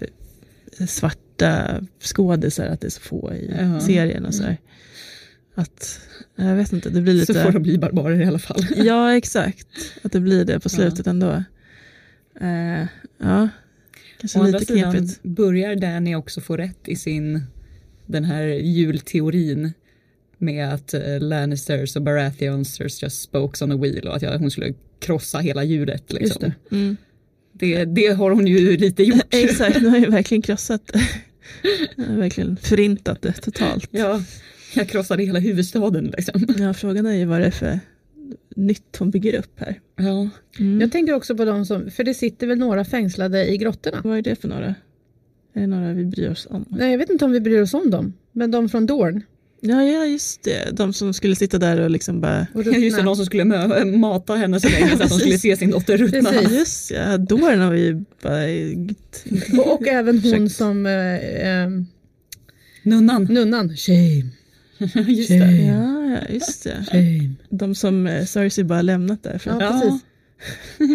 [1.38, 3.80] svarta skådisar, att det är så få i Ja.
[3.80, 4.58] serien och så här.
[5.56, 6.00] Att,
[6.36, 7.34] jag vet inte, det blir lite...
[7.34, 8.62] Så får de bli barbarer i alla fall.
[8.76, 9.68] Ja, exakt.
[10.04, 11.44] Att det blir det på slutet ändå.
[12.42, 12.86] Eh,
[13.18, 13.50] ja,
[14.20, 15.24] kanske Å andra lite sidan knepigt.
[15.24, 17.44] börjar Danny också få rätt i sin
[18.06, 19.74] den här julteorin
[20.38, 24.52] med att eh, Lannisters och Baratheons just spokes on a wheel och att jag, hon
[24.52, 26.14] skulle krossa hela djuret.
[26.14, 26.52] Liksom.
[26.72, 26.98] Mm.
[27.60, 29.22] Det, det har hon ju lite gjort.
[29.30, 31.02] Exakt, nu har jag verkligen krossat det.
[31.96, 33.88] Verkligen förintat det totalt.
[33.92, 34.22] Ja,
[34.76, 36.48] jag krossade hela huvudstaden liksom.
[36.58, 37.80] Ja, frågan är ju vad det är för
[38.56, 39.80] nytt hon bygger upp här.
[39.96, 40.30] Ja,
[40.60, 40.82] Mm.
[40.82, 44.02] Jag tänker också på de som, för det sitter väl några fängslade i grottorna.
[44.04, 44.76] Vad är det för några?
[45.54, 46.66] Är det några vi bryr oss om?
[46.70, 49.24] Nej, jag vet inte om vi bryr oss om dem, men de från Dorn.
[49.62, 50.70] Ja, ja just det.
[50.78, 52.48] De som skulle sitta där och liksom bara...
[52.54, 53.46] Och just det, någon som skulle
[53.86, 56.34] mata henne så länge så att hon skulle se sin dotter ruttna.
[56.42, 58.44] Just ja, Dorn har vi bara...
[59.62, 61.70] Och, och även hon som eh, eh,
[62.84, 63.24] Nunnan.
[63.24, 63.78] nunnan.
[63.78, 64.24] Shame,
[65.08, 65.40] Just det.
[65.40, 66.86] shame, Ja, ja, just det.
[66.92, 67.30] shame.
[67.50, 70.02] De som eh, Cersei bara lämnat där för Ja, precis.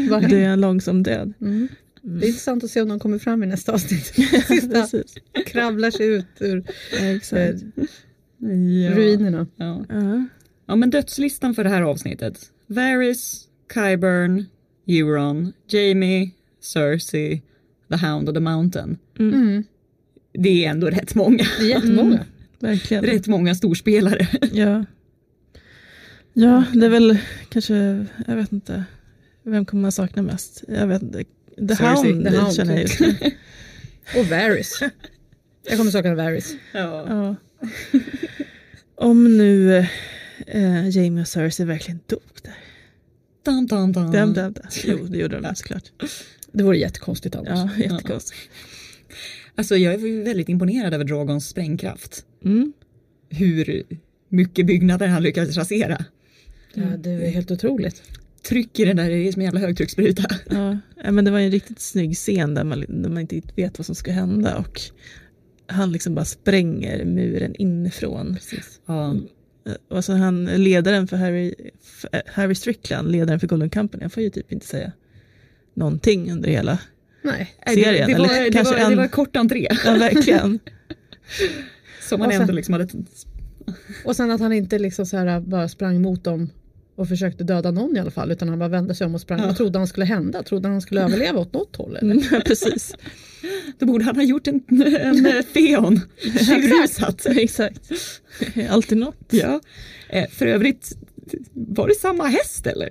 [0.11, 1.33] Vad det är en långsam död.
[1.41, 1.69] Mm.
[2.03, 4.05] Det är intressant att se om de kommer fram i nästa avsnitt.
[4.49, 4.87] Sista
[5.47, 6.65] kravlar sig ut ur
[7.01, 7.55] Ja, eh.
[8.43, 8.95] Ja.
[8.95, 9.47] ruinerna.
[9.57, 9.85] Ja.
[9.89, 10.27] Ja.
[10.67, 12.53] ja, men dödslistan för det här avsnittet.
[12.67, 14.45] Varys, Qyburn,
[14.87, 16.31] Euron, Jamie,
[16.61, 17.43] Cersei,
[17.89, 18.99] The Hound och The Mountain.
[19.19, 19.65] Mm.
[20.33, 21.45] Det är ändå rätt många.
[21.59, 22.15] Det är jättemånga.
[22.15, 22.27] Mm.
[22.59, 23.05] Verkligen.
[23.05, 24.29] Rätt många storspelare.
[24.53, 24.85] Ja.
[26.33, 27.19] ja, det är väl
[27.49, 28.85] kanske, jag vet inte,
[29.43, 30.65] vem kommer man sakna mest?
[30.69, 31.25] Jag vet inte.
[31.69, 33.15] The Cersei, Hound, The Hound, känner jag just nu.
[34.21, 34.83] Och Varys.
[35.69, 36.55] Jag kommer sakna Varys.
[36.73, 37.05] Ja.
[37.09, 37.37] Ja.
[38.95, 39.77] Om nu
[40.47, 42.55] eh, Jamie och Cersei verkligen dog där.
[43.45, 44.11] Dun, dun, dun.
[44.11, 44.65] Dum, dum, dum.
[44.85, 45.93] Jo, det gjorde de såklart.
[46.55, 47.71] Det vore jättekonstigt annars.
[47.77, 48.41] Ja, jättekonstigt.
[49.55, 52.25] Alltså jag är väldigt imponerad över Dragons sprängkraft.
[52.45, 52.73] Mm.
[53.29, 53.83] Hur
[54.29, 56.05] mycket byggnader han lyckades rasera.
[56.75, 58.03] Ja, det är helt otroligt.
[58.43, 60.37] Tryck i den där, det är som en jävla högtrycksspruta.
[60.51, 63.87] Ja, men det var en riktigt snygg scen där man, där man inte vet vad
[63.87, 64.81] som ska hända och
[65.73, 68.37] han liksom bara spränger muren inifrån.
[68.87, 69.17] Ja.
[69.89, 74.23] Och så han, ledaren för Harry, för Harry Strickland, ledaren för Golden Company, han får
[74.23, 74.93] ju typ inte säga
[75.75, 76.79] någonting under hela
[77.23, 77.55] Nej.
[77.67, 78.09] serien.
[78.09, 79.69] Det, det, var, eller det, var, det en, var kort entré.
[79.85, 80.59] Ja, verkligen.
[82.09, 82.89] Som sen- ändå liksom hade...
[84.05, 86.51] Och sen att han inte liksom så här bara sprang mot dem
[86.97, 89.41] och försökte döda någon i alla fall utan han bara vände sig om och sprang.
[89.41, 89.47] Ja.
[89.47, 90.43] Vad trodde han skulle hända?
[90.43, 91.97] Trodde han skulle överleva åt något håll?
[91.97, 92.13] Eller?
[92.15, 92.95] Mm, precis.
[93.79, 94.61] Då borde han ha gjort en,
[95.01, 96.01] en eh, feon.
[96.23, 97.27] Tjurrusat.
[97.37, 97.91] Exakt.
[98.71, 99.27] Alltid något.
[99.31, 99.61] Ja.
[100.09, 100.93] Eh, för övrigt,
[101.53, 102.89] var det samma häst eller?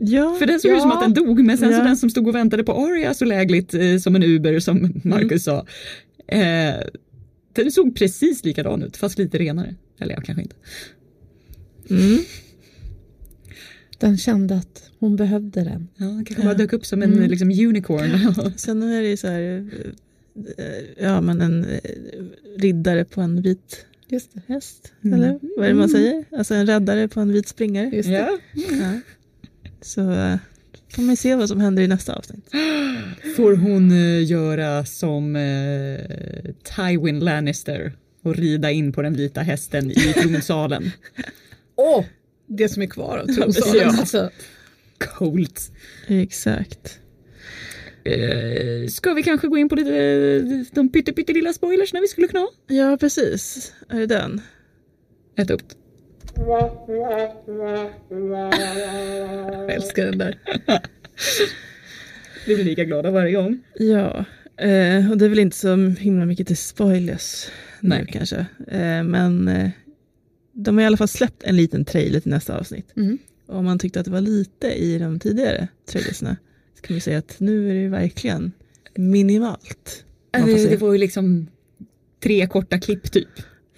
[0.00, 0.76] Ja, För den såg Ja.
[0.76, 1.84] ut som att den dog, men sen så Ja.
[1.84, 5.44] den som stod och väntade på Aria så lägligt eh, som en Uber som Marcus
[5.44, 5.66] sa.
[6.28, 6.74] Eh,
[7.52, 9.74] den såg precis likadan ut, fast lite renare.
[10.00, 10.56] Eller ja, kanske inte.
[11.90, 12.18] mm.
[13.98, 15.88] Den kände att hon behövde den.
[15.96, 18.52] Ja, den kanske bara dök upp som en liksom, unicorn.
[18.56, 19.70] Sen är det ju så här,
[20.58, 21.80] eh, ja men en eh,
[22.56, 24.40] riddare på en vit Just det.
[24.46, 26.24] häst, eller vad är det man säger?
[26.38, 27.90] Alltså en räddare på en vit springare.
[27.92, 28.14] Just det.
[28.14, 28.38] ja.
[28.54, 29.00] Ja.
[29.80, 30.36] Så eh,
[30.88, 32.50] får man ju se vad som händer i nästa avsnitt.
[33.36, 37.92] Får hon eh, göra som eh, Tywin Lannister
[38.22, 40.90] och rida in på den vita hästen i tronsalen.
[41.76, 42.04] Åh!
[42.48, 43.34] Det som är kvar av Ja.
[43.34, 43.88] tronsalen.
[43.88, 44.30] Alltså,
[44.98, 45.70] Coolt.
[46.06, 46.98] Exakt.
[48.04, 50.42] Eh, ska vi kanske gå in på lite eh,
[50.72, 52.50] de pytte, pyttelilla spoilers när vi skulle kunna ha?
[52.66, 54.40] Ja precis, är det den?
[55.36, 55.62] Ät upp.
[58.06, 60.38] jag älskar den där.
[62.46, 63.58] Vi blir lika glada varje gång.
[63.74, 64.24] Ja,
[64.56, 67.46] eh, och det är väl inte så himla mycket till spoilers
[67.80, 68.06] nu Nej.
[68.12, 68.36] kanske.
[68.68, 69.48] Eh, men
[70.64, 72.96] de har i alla fall släppt en liten trailer till nästa avsnitt.
[72.96, 73.18] Mm.
[73.46, 76.36] Och om man tyckte att det var lite i de tidigare trailersna
[76.74, 78.52] så kan vi säga att nu är det verkligen
[78.94, 80.04] minimalt.
[80.38, 81.46] Man får Det, var ju liksom
[82.22, 83.28] tre korta klipp typ.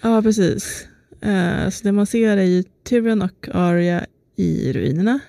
[0.01, 0.87] Ja, precis.
[1.21, 4.05] Eh, så det man ser är ju Tyrion och Arya
[4.35, 5.19] i ruinerna.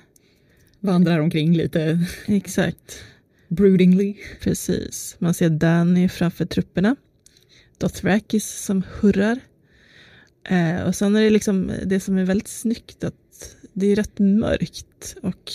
[0.80, 2.98] Vandrar omkring lite Exakt.
[3.48, 4.16] broodingly.
[4.40, 5.16] Precis.
[5.18, 6.96] Man ser Danny framför trupperna.
[7.78, 9.40] Dothrakis som hurrar.
[10.45, 13.14] Eh, och sen är det liksom det som är väldigt snyggt att
[13.72, 15.53] det är rätt mörkt och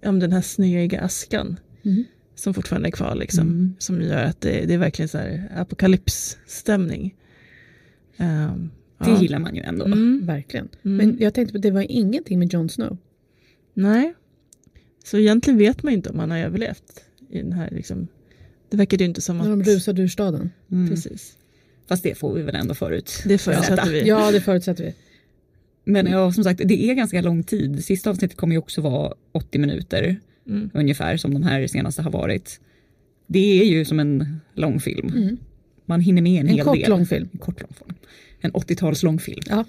[0.00, 2.04] ja, men den här snöiga askan Mm.
[2.34, 3.48] som fortfarande är kvar liksom.
[3.48, 3.74] Mm.
[3.78, 7.14] Som gör att det, det är verkligen så här apokalypsstämning.
[8.16, 9.84] Um, Det gillar man ju ändå.
[9.84, 10.26] Mm.
[10.26, 10.68] Verkligen.
[10.82, 10.96] Mm.
[10.96, 12.98] Men jag tänkte på att det var ingenting med Jon Snow.
[13.74, 14.14] Nej.
[15.04, 18.08] Så egentligen vet man inte om han har överlevt i den här liksom.
[18.70, 19.48] Det verkar ju inte som att...
[19.48, 20.50] När de rusade ur staden.
[20.72, 20.88] Mm.
[20.90, 21.36] Precis.
[21.88, 23.22] Fast det får vi väl ändå förut.
[23.26, 24.08] Det förutsätter vi.
[24.08, 24.94] Ja, det förutsätter vi.
[25.84, 27.84] Men ja, som sagt, det är ganska lång tid.
[27.84, 30.16] Sista avsnittet kommer ju också vara 80 minuter
[30.48, 30.70] Mm.
[30.74, 32.60] ungefär som de här senaste har varit.
[33.26, 35.08] Det är ju som en lång film.
[35.08, 35.36] Mm.
[35.86, 36.90] Man hinner med en, En hel kort del.
[36.90, 37.28] lång film.
[37.32, 37.94] En kort lång film.
[38.40, 39.42] En 80-tals långfilm.
[39.48, 39.64] Ja.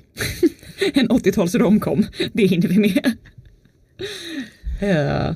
[0.94, 2.06] en 80-tals romcom.
[2.34, 3.12] Det hinner vi med.
[4.82, 5.36] Eh,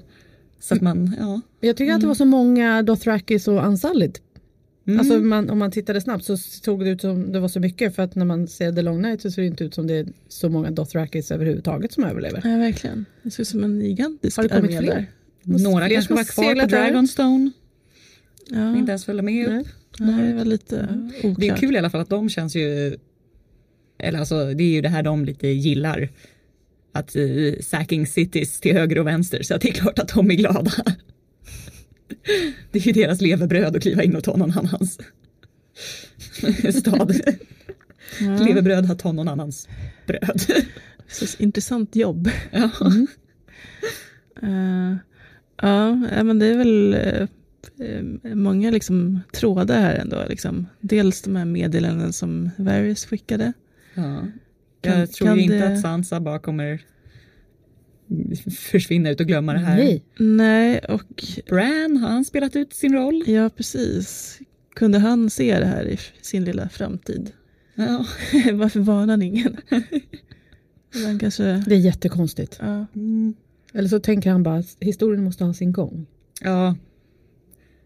[0.59, 1.41] så att man, ja.
[1.59, 4.19] Jag tycker att det var så många Dothrakis och Unsullied.
[4.87, 4.99] Mm.
[4.99, 7.95] Alltså man, om man tittade snabbt så såg det ut som det var så mycket
[7.95, 9.93] för att när man ser The Long Night så ser det inte ut som det
[9.93, 12.41] är så många Dothrakis överhuvudtaget som överlever.
[12.45, 13.05] Ja, verkligen.
[13.23, 15.05] Det ser ut som en gigantisk Har det kommit fler?
[15.43, 16.67] Några fler kanske var kvar på?
[16.67, 17.51] Dragonstone.
[18.49, 19.53] Ja, Inte ens följde med upp.
[19.53, 19.65] Nej.
[19.99, 21.39] Nej, det var lite oklart.
[21.39, 22.97] Det är kul i alla fall att de känns ju,
[23.99, 26.09] eller alltså det är ju det här de lite gillar.
[26.91, 30.31] Att uh, sacking cities till höger och vänster så att det är klart att de
[30.31, 30.71] är glada.
[32.71, 34.99] Det är ju deras levebröd att kliva in och ta någon annans
[36.79, 37.21] stad.
[38.21, 39.67] Ja, Levebröd har ta någon annans
[40.07, 40.41] bröd.
[41.07, 42.29] så intressant jobb.
[42.51, 42.69] Ja.
[44.41, 44.95] Eh,
[45.61, 47.27] ja, ja, men det är väl eh,
[48.35, 50.23] många liksom trådar här ändå.
[50.29, 50.67] Liksom.
[50.79, 53.53] Dels de här meddelanden som Varys skickade.
[53.93, 54.25] Ja.
[54.81, 56.81] Kan- Jag tror kan inte det- att Sansa bara kommer
[58.57, 59.77] försvinna ut och glömma det här.
[59.77, 60.03] Nej.
[60.17, 63.23] Nej, och Bran, har han spelat ut sin roll?
[63.27, 64.39] ja, precis.
[64.75, 67.31] Kunde han se det här i sin lilla framtid?
[67.75, 68.05] Ja.
[68.53, 69.57] Varför varnar han ingen?
[71.05, 71.43] Han kanske...
[71.67, 72.57] Det är jättekonstigt.
[72.61, 73.33] Ja, Mm.
[73.73, 76.05] Eller så tänker han bara att historien måste ha sin gång.
[76.41, 76.75] ja,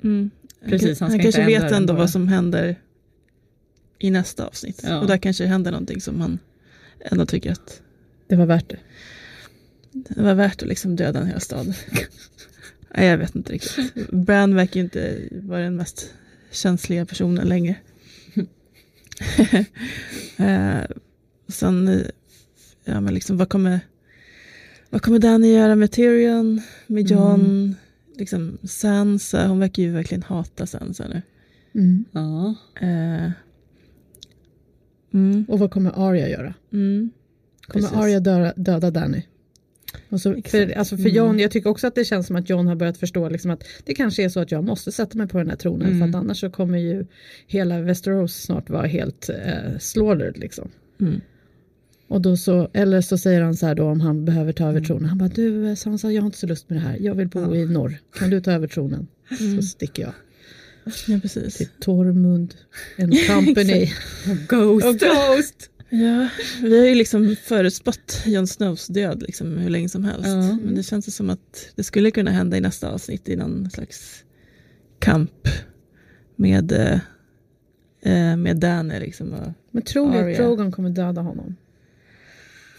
[0.03, 0.29] mm.
[0.65, 2.75] Precis, han han, kanske vet ändå vad som händer
[3.99, 4.81] i nästa avsnitt.
[4.83, 4.99] Ja.
[4.99, 6.39] Och där kanske det händer någonting som han
[6.99, 7.81] ändå tycker att
[8.27, 8.77] Det var värt det.
[9.91, 11.67] Det var värt att liksom döda en hel stad.
[12.95, 14.09] Nej, jag vet inte riktigt.
[14.11, 16.13] Bran verkar ju inte vara den mest
[16.51, 17.75] känsliga personen längre.
[20.37, 20.81] eh,
[21.47, 22.03] sen,
[22.85, 23.79] ja men liksom vad kommer,
[24.89, 27.75] vad kommer Danny göra med Tyrion, med Jon,
[28.17, 31.21] liksom Sansa, hon verkar ju verkligen hata Sansa nu.
[31.73, 32.05] Mm.
[32.11, 32.55] ja.
[32.81, 33.31] Eh,
[35.13, 36.53] mm, Och vad kommer Arya göra?
[36.73, 37.11] mm,
[37.67, 38.03] Kommer Precis.
[38.03, 39.23] Arya döda, döda Danny?
[40.09, 42.67] Och så, för, alltså för John, jag tycker också att det känns som att John
[42.67, 45.37] har börjat förstå liksom att det kanske är så att jag måste sätta mig på
[45.37, 45.99] den här tronen Mm.
[45.99, 47.05] för att annars så kommer ju
[47.47, 50.69] hela Västerås snart vara helt eh, slaughtered liksom.
[51.01, 51.21] mm.
[52.07, 54.81] Och då så, eller så säger han så här då om han behöver ta över
[54.81, 55.05] tronen.
[55.05, 56.97] Han bara du eh, Sansa jag har inte så lust med det här.
[56.99, 57.55] Jag vill bo Ja.
[57.55, 57.97] i norr.
[58.19, 59.07] Kan du ta över tronen?
[59.57, 60.13] Så sticker jag
[61.07, 61.57] Ja, precis.
[61.57, 62.55] till Tormund
[62.99, 63.91] and company.
[64.47, 64.85] Ghost.
[64.85, 65.69] Och Ghost.
[65.93, 66.29] Ja,
[66.61, 70.27] vi har ju liksom förutspått Jon Snows död liksom hur länge som helst.
[70.27, 70.57] Ja.
[70.63, 74.23] Men det känns som att det skulle kunna hända i nästa avsnitt i någon slags
[74.99, 75.47] kamp
[76.35, 76.71] med,
[78.01, 78.99] eh, med Danny.
[78.99, 79.33] Liksom.
[79.33, 80.37] Och, Men tror du att.
[80.37, 81.55] Drogon kommer döda honom?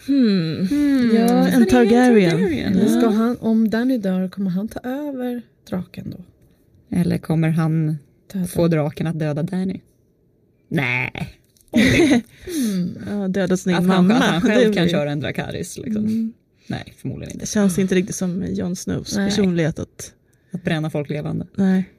[0.07, 0.67] hmm.
[0.71, 1.15] Mm.
[1.15, 2.31] Ja, är en Targaryen.
[2.31, 2.89] Targaryen?
[2.89, 6.23] Ska han, om Danny dör, kommer han ta över draken då?
[6.97, 7.97] Eller kommer han
[8.33, 8.47] Döda.
[8.47, 9.81] få draken att döda Danny?
[10.67, 11.39] Nej.
[13.09, 14.13] Ja, döda sin Att mamma.
[14.13, 15.77] att han Det själv kan köra en Dracarys.
[15.77, 16.05] Liksom.
[16.05, 16.33] Mm.
[16.67, 17.43] Nej, förmodligen inte.
[17.43, 19.29] Det känns inte riktigt som Jon Snows Nej.
[19.29, 19.79] personlighet.
[19.79, 20.13] Att,
[20.51, 21.47] Att bränna folk levande.
[21.55, 21.89] nej.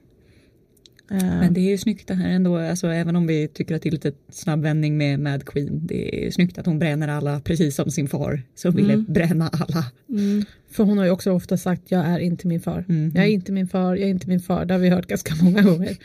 [1.11, 3.83] Eh, Men det är ju snyggt det här ändå, alltså, även om vi tycker att
[3.83, 5.87] det är lite snabb vändning med Mad Queen.
[5.87, 9.85] Det är snyggt att hon bränner alla precis som sin far som ville bränna alla.
[10.09, 12.85] mm, För hon har ju också ofta sagt jag är inte min far.
[12.89, 13.13] Mhm.
[13.15, 14.65] Jag är inte min far, jag är inte min far.
[14.65, 15.97] Det har vi hört ganska många gånger.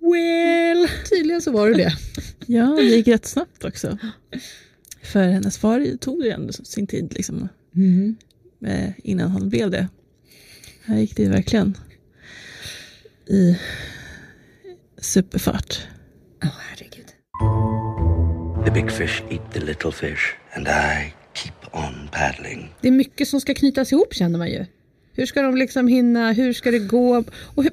[0.00, 0.88] Well!
[1.10, 1.92] Tydligen så var det det.
[2.46, 3.98] ja, det gick rätt snabbt också.
[5.02, 8.16] För hennes far tog ju ändå sin tid liksom, Mm.
[9.04, 9.88] innan han blev det.
[10.84, 11.76] Här gick det ju verkligen
[13.26, 13.58] i
[14.98, 15.86] superfart.
[16.44, 17.06] Åh herregud.
[18.64, 20.20] The big fish eat the little fish,
[20.56, 22.74] and I keep on paddling.
[22.80, 24.66] Det är mycket som ska knytas ihop känner man ju.
[25.12, 27.24] Hur ska de liksom hinna, hur ska det gå?
[27.38, 27.70] Och hur-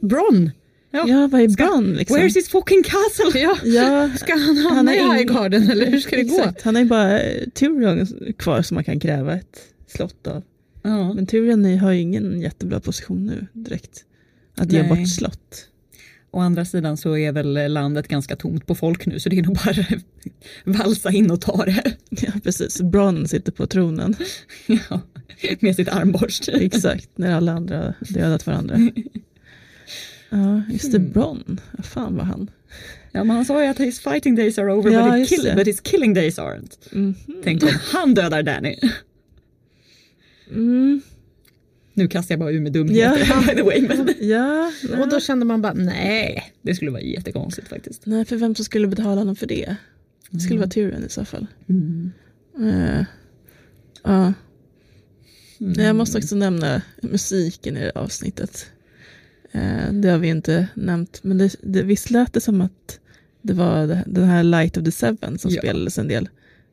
[0.91, 1.07] Bronn!
[1.09, 2.17] Ja, vad är Bronn liksom?
[2.17, 3.39] Where's his fucking castle?
[3.41, 3.57] Ja.
[3.63, 6.37] Ja, Ska han hamna Han i Highgarden eller hur ska det gå?
[6.39, 6.61] exakt.
[6.61, 7.19] Han har ju bara
[7.53, 10.43] Tyrion kvar som man kan kräva ett slott av.
[10.83, 11.13] Ja.
[11.13, 14.05] Men Tyrion är- har ju ingen jättebra position nu direkt.
[14.57, 15.65] Att ge bort slott.
[16.31, 19.43] Å andra sidan så är väl landet ganska tomt på folk nu så det är
[19.43, 19.85] nog bara
[20.83, 21.83] valsa in och ta det.
[22.09, 22.81] Ja, precis.
[22.81, 24.15] Bronn sitter på tronen.
[24.89, 25.01] Ja,
[25.59, 26.49] med sitt armborst.
[26.49, 28.77] Exakt, när alla andra dödat varandra.
[30.29, 31.11] Ja, det, Mm.
[31.11, 31.59] Bronn.
[31.71, 32.51] Vad fan var han?
[33.11, 35.67] Ja, men han sa ju att his fighting days are over Ja, but, kill- but
[35.67, 36.77] his killing days aren't.
[36.91, 37.15] Mhm.
[37.43, 38.79] Tänk om han dödar Danny.
[40.51, 41.01] Mm.
[41.93, 43.41] Nu kastar jag bara ur med dumheter Ja.
[43.47, 43.81] by the way.
[43.81, 44.71] Men Ja,
[45.01, 46.53] Och då kände man bara nej.
[46.61, 48.05] det skulle vara jättekonstigt faktiskt.
[48.05, 49.75] nej, för vem som skulle betala honom för det?
[50.29, 51.47] Det skulle vara Tyrion i så fall.
[52.59, 53.05] Eh,
[54.03, 54.33] ja.
[55.57, 58.65] Jag måste också nämna musiken i det avsnittet.
[59.51, 62.99] Eh, det har vi inte nämnt, men det, det, visst lät det som att
[63.41, 65.61] det var den här Light of the Seven som Ja.
[65.61, 66.29] spelades en del.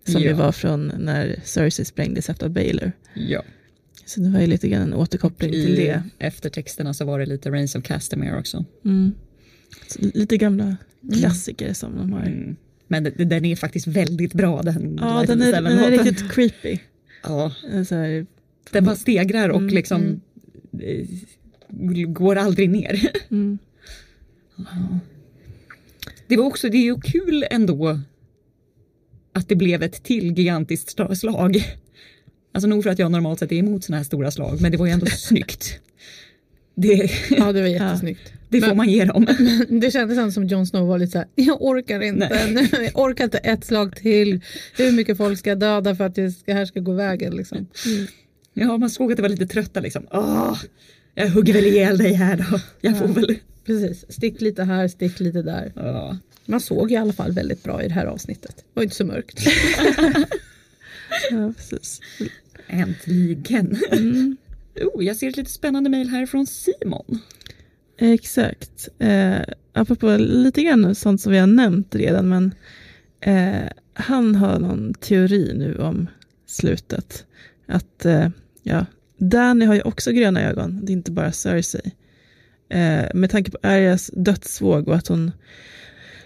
[0.06, 0.28] Som Ja.
[0.28, 2.92] ju var från när Cersei sprängdes efter Baylor.
[3.14, 3.42] Ja.
[4.06, 6.02] Så det var ju lite grann en återkoppling till I det.
[6.18, 8.64] eftertexterna så var det lite Reigns of Castamere också.
[8.84, 9.12] Mm.
[9.98, 10.76] Lite gamla
[11.20, 12.20] klassiker som de har.
[12.22, 12.56] Mm.
[12.88, 14.98] Men den är faktiskt väldigt bra den.
[15.00, 16.78] Ja, Light den of the är, den är riktigt creepy.
[17.22, 18.26] Ja, Eh, Så här,
[18.70, 20.20] den bara stegrar och Mm, liksom
[20.82, 21.06] eh,
[22.06, 23.10] går aldrig ner.
[23.30, 23.58] mm.
[26.28, 28.00] Det var också, det är ju kul ändå
[29.32, 31.64] att det blev ett till gigantiskt slag.
[32.52, 34.78] Alltså nog för att jag normalt sett är emot sådana här stora slag, men det
[34.78, 35.80] var ju ändå snyggt.
[36.74, 38.32] Det, Ja det var jättesnyggt.
[38.48, 39.26] det får man ge dem.
[39.68, 43.24] Det kändes ändå som Jon Snow var lite såhär, jag orkar inte, nu, jag orkar
[43.24, 44.40] inte ett slag till.
[44.76, 47.66] Hur mycket folk ska döda för att det här ska gå vägen liksom.
[48.54, 50.06] Ja, man såg att det var lite trötta liksom.
[50.10, 50.58] Åh,
[51.16, 52.60] jag hugger väl ihjäl dig här då.
[52.80, 53.38] Jag får väl.
[53.64, 55.72] Precis, stick lite här, stick lite där.
[55.76, 56.16] Ja.
[56.44, 58.56] Man såg i alla fall väldigt bra i det här avsnittet.
[58.56, 59.40] Det var inte så mörkt.
[61.30, 62.00] Ja, precis.
[62.66, 63.76] Äntligen.
[63.92, 64.36] Mm.
[64.94, 67.18] Oh, jag ser ett lite spännande mejl här från Simon.
[67.98, 68.88] Exakt.
[68.98, 69.40] Eh,
[69.72, 72.54] apropå lite grann sånt som vi har nämnt redan, men
[73.20, 76.06] eh, han har någon teori nu om
[76.46, 77.24] slutet.
[77.66, 78.28] Att, eh,
[78.62, 78.86] ja,
[79.18, 81.92] Danny har ju också gröna ögon, det är inte bara Cersei.
[82.68, 85.30] Eh, med tanke på Arias dödsvåg och att hon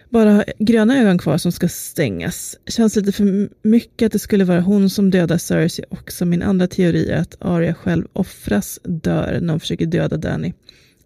[0.09, 2.57] bara har gröna ögon kvar som ska stängas.
[2.67, 6.25] Känns lite för mycket att det skulle vara hon som dödar Cersei också.
[6.25, 10.53] Min andra teori är att Arya själv offras, dör när hon försöker döda Danny.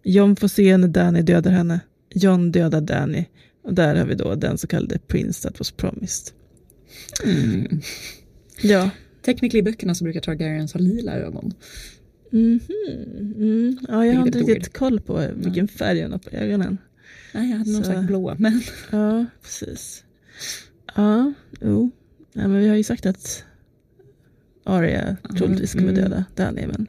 [0.03, 1.79] John får se när Danny dödar henne.
[2.13, 3.25] John dödar Danny.
[3.63, 6.33] Och där har vi då den så kallade Prince that was promised.
[7.23, 7.81] Mm.
[8.61, 8.89] Ja.
[9.25, 11.53] Technically i böckerna så brukar Targaryens ha lila ögon.
[12.29, 12.59] Mhm.
[13.35, 13.77] Mm.
[13.87, 16.77] Ja, jag har inte riktigt koll på vilken färg hon har på ögonen.
[17.33, 18.35] Nej, jag hade nog sagt blå.
[18.39, 18.61] Men
[18.91, 20.03] Ja, precis.
[20.95, 21.91] Ja, jo.
[22.33, 23.43] Ja, men vi har ju sagt att
[24.63, 26.01] Arya troligtvis kommer mm.
[26.01, 26.67] döda Danny.
[26.67, 26.87] Men...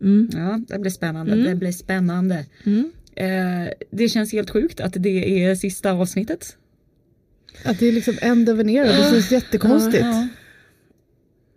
[0.00, 0.28] Mm.
[0.32, 1.32] ja, det blir spännande.
[1.32, 1.44] Mm.
[1.44, 2.46] Det blir spännande.
[2.64, 2.92] Mm.
[3.14, 6.56] Eh, det känns helt sjukt att det är sista avsnittet.
[7.64, 10.04] Att det är liksom end of an era, det känns jättekonstigt.
[10.04, 10.28] Ja.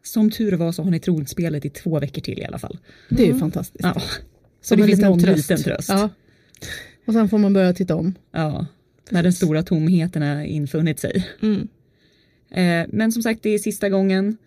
[0.04, 2.78] Som tur var så har ni tronspelet i två veckor till i alla fall.
[3.10, 3.84] Det är ju fantastiskt.
[3.84, 3.93] Ja.
[3.93, 3.99] Så
[4.62, 5.49] Som det en finns liten någon tröst.
[5.49, 5.89] liten tröst.
[5.89, 6.10] Ja.
[7.06, 8.14] Och sen får man börja titta om.
[8.32, 8.66] Ja.
[9.10, 11.28] När den stora tomheten har infunnit sig.
[11.41, 11.68] Mm.
[12.51, 14.38] Eh, men som sagt, det är sista gången.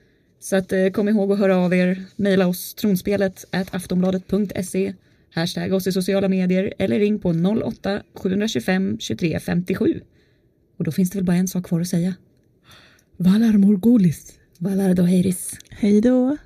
[0.41, 2.05] Så att, eh, kom ihåg att höra av er.
[2.17, 4.95] Mejla oss tronspelet aftonbladet.se.
[5.35, 10.01] Hashtag oss i sociala medier eller ring på 08-725 23 57.
[10.79, 12.15] Och då finns det väl bara en sak kvar att säga.
[13.17, 14.33] Valar Morgulis.
[14.59, 15.59] Valardo Heiris.
[15.71, 16.37] Hej då.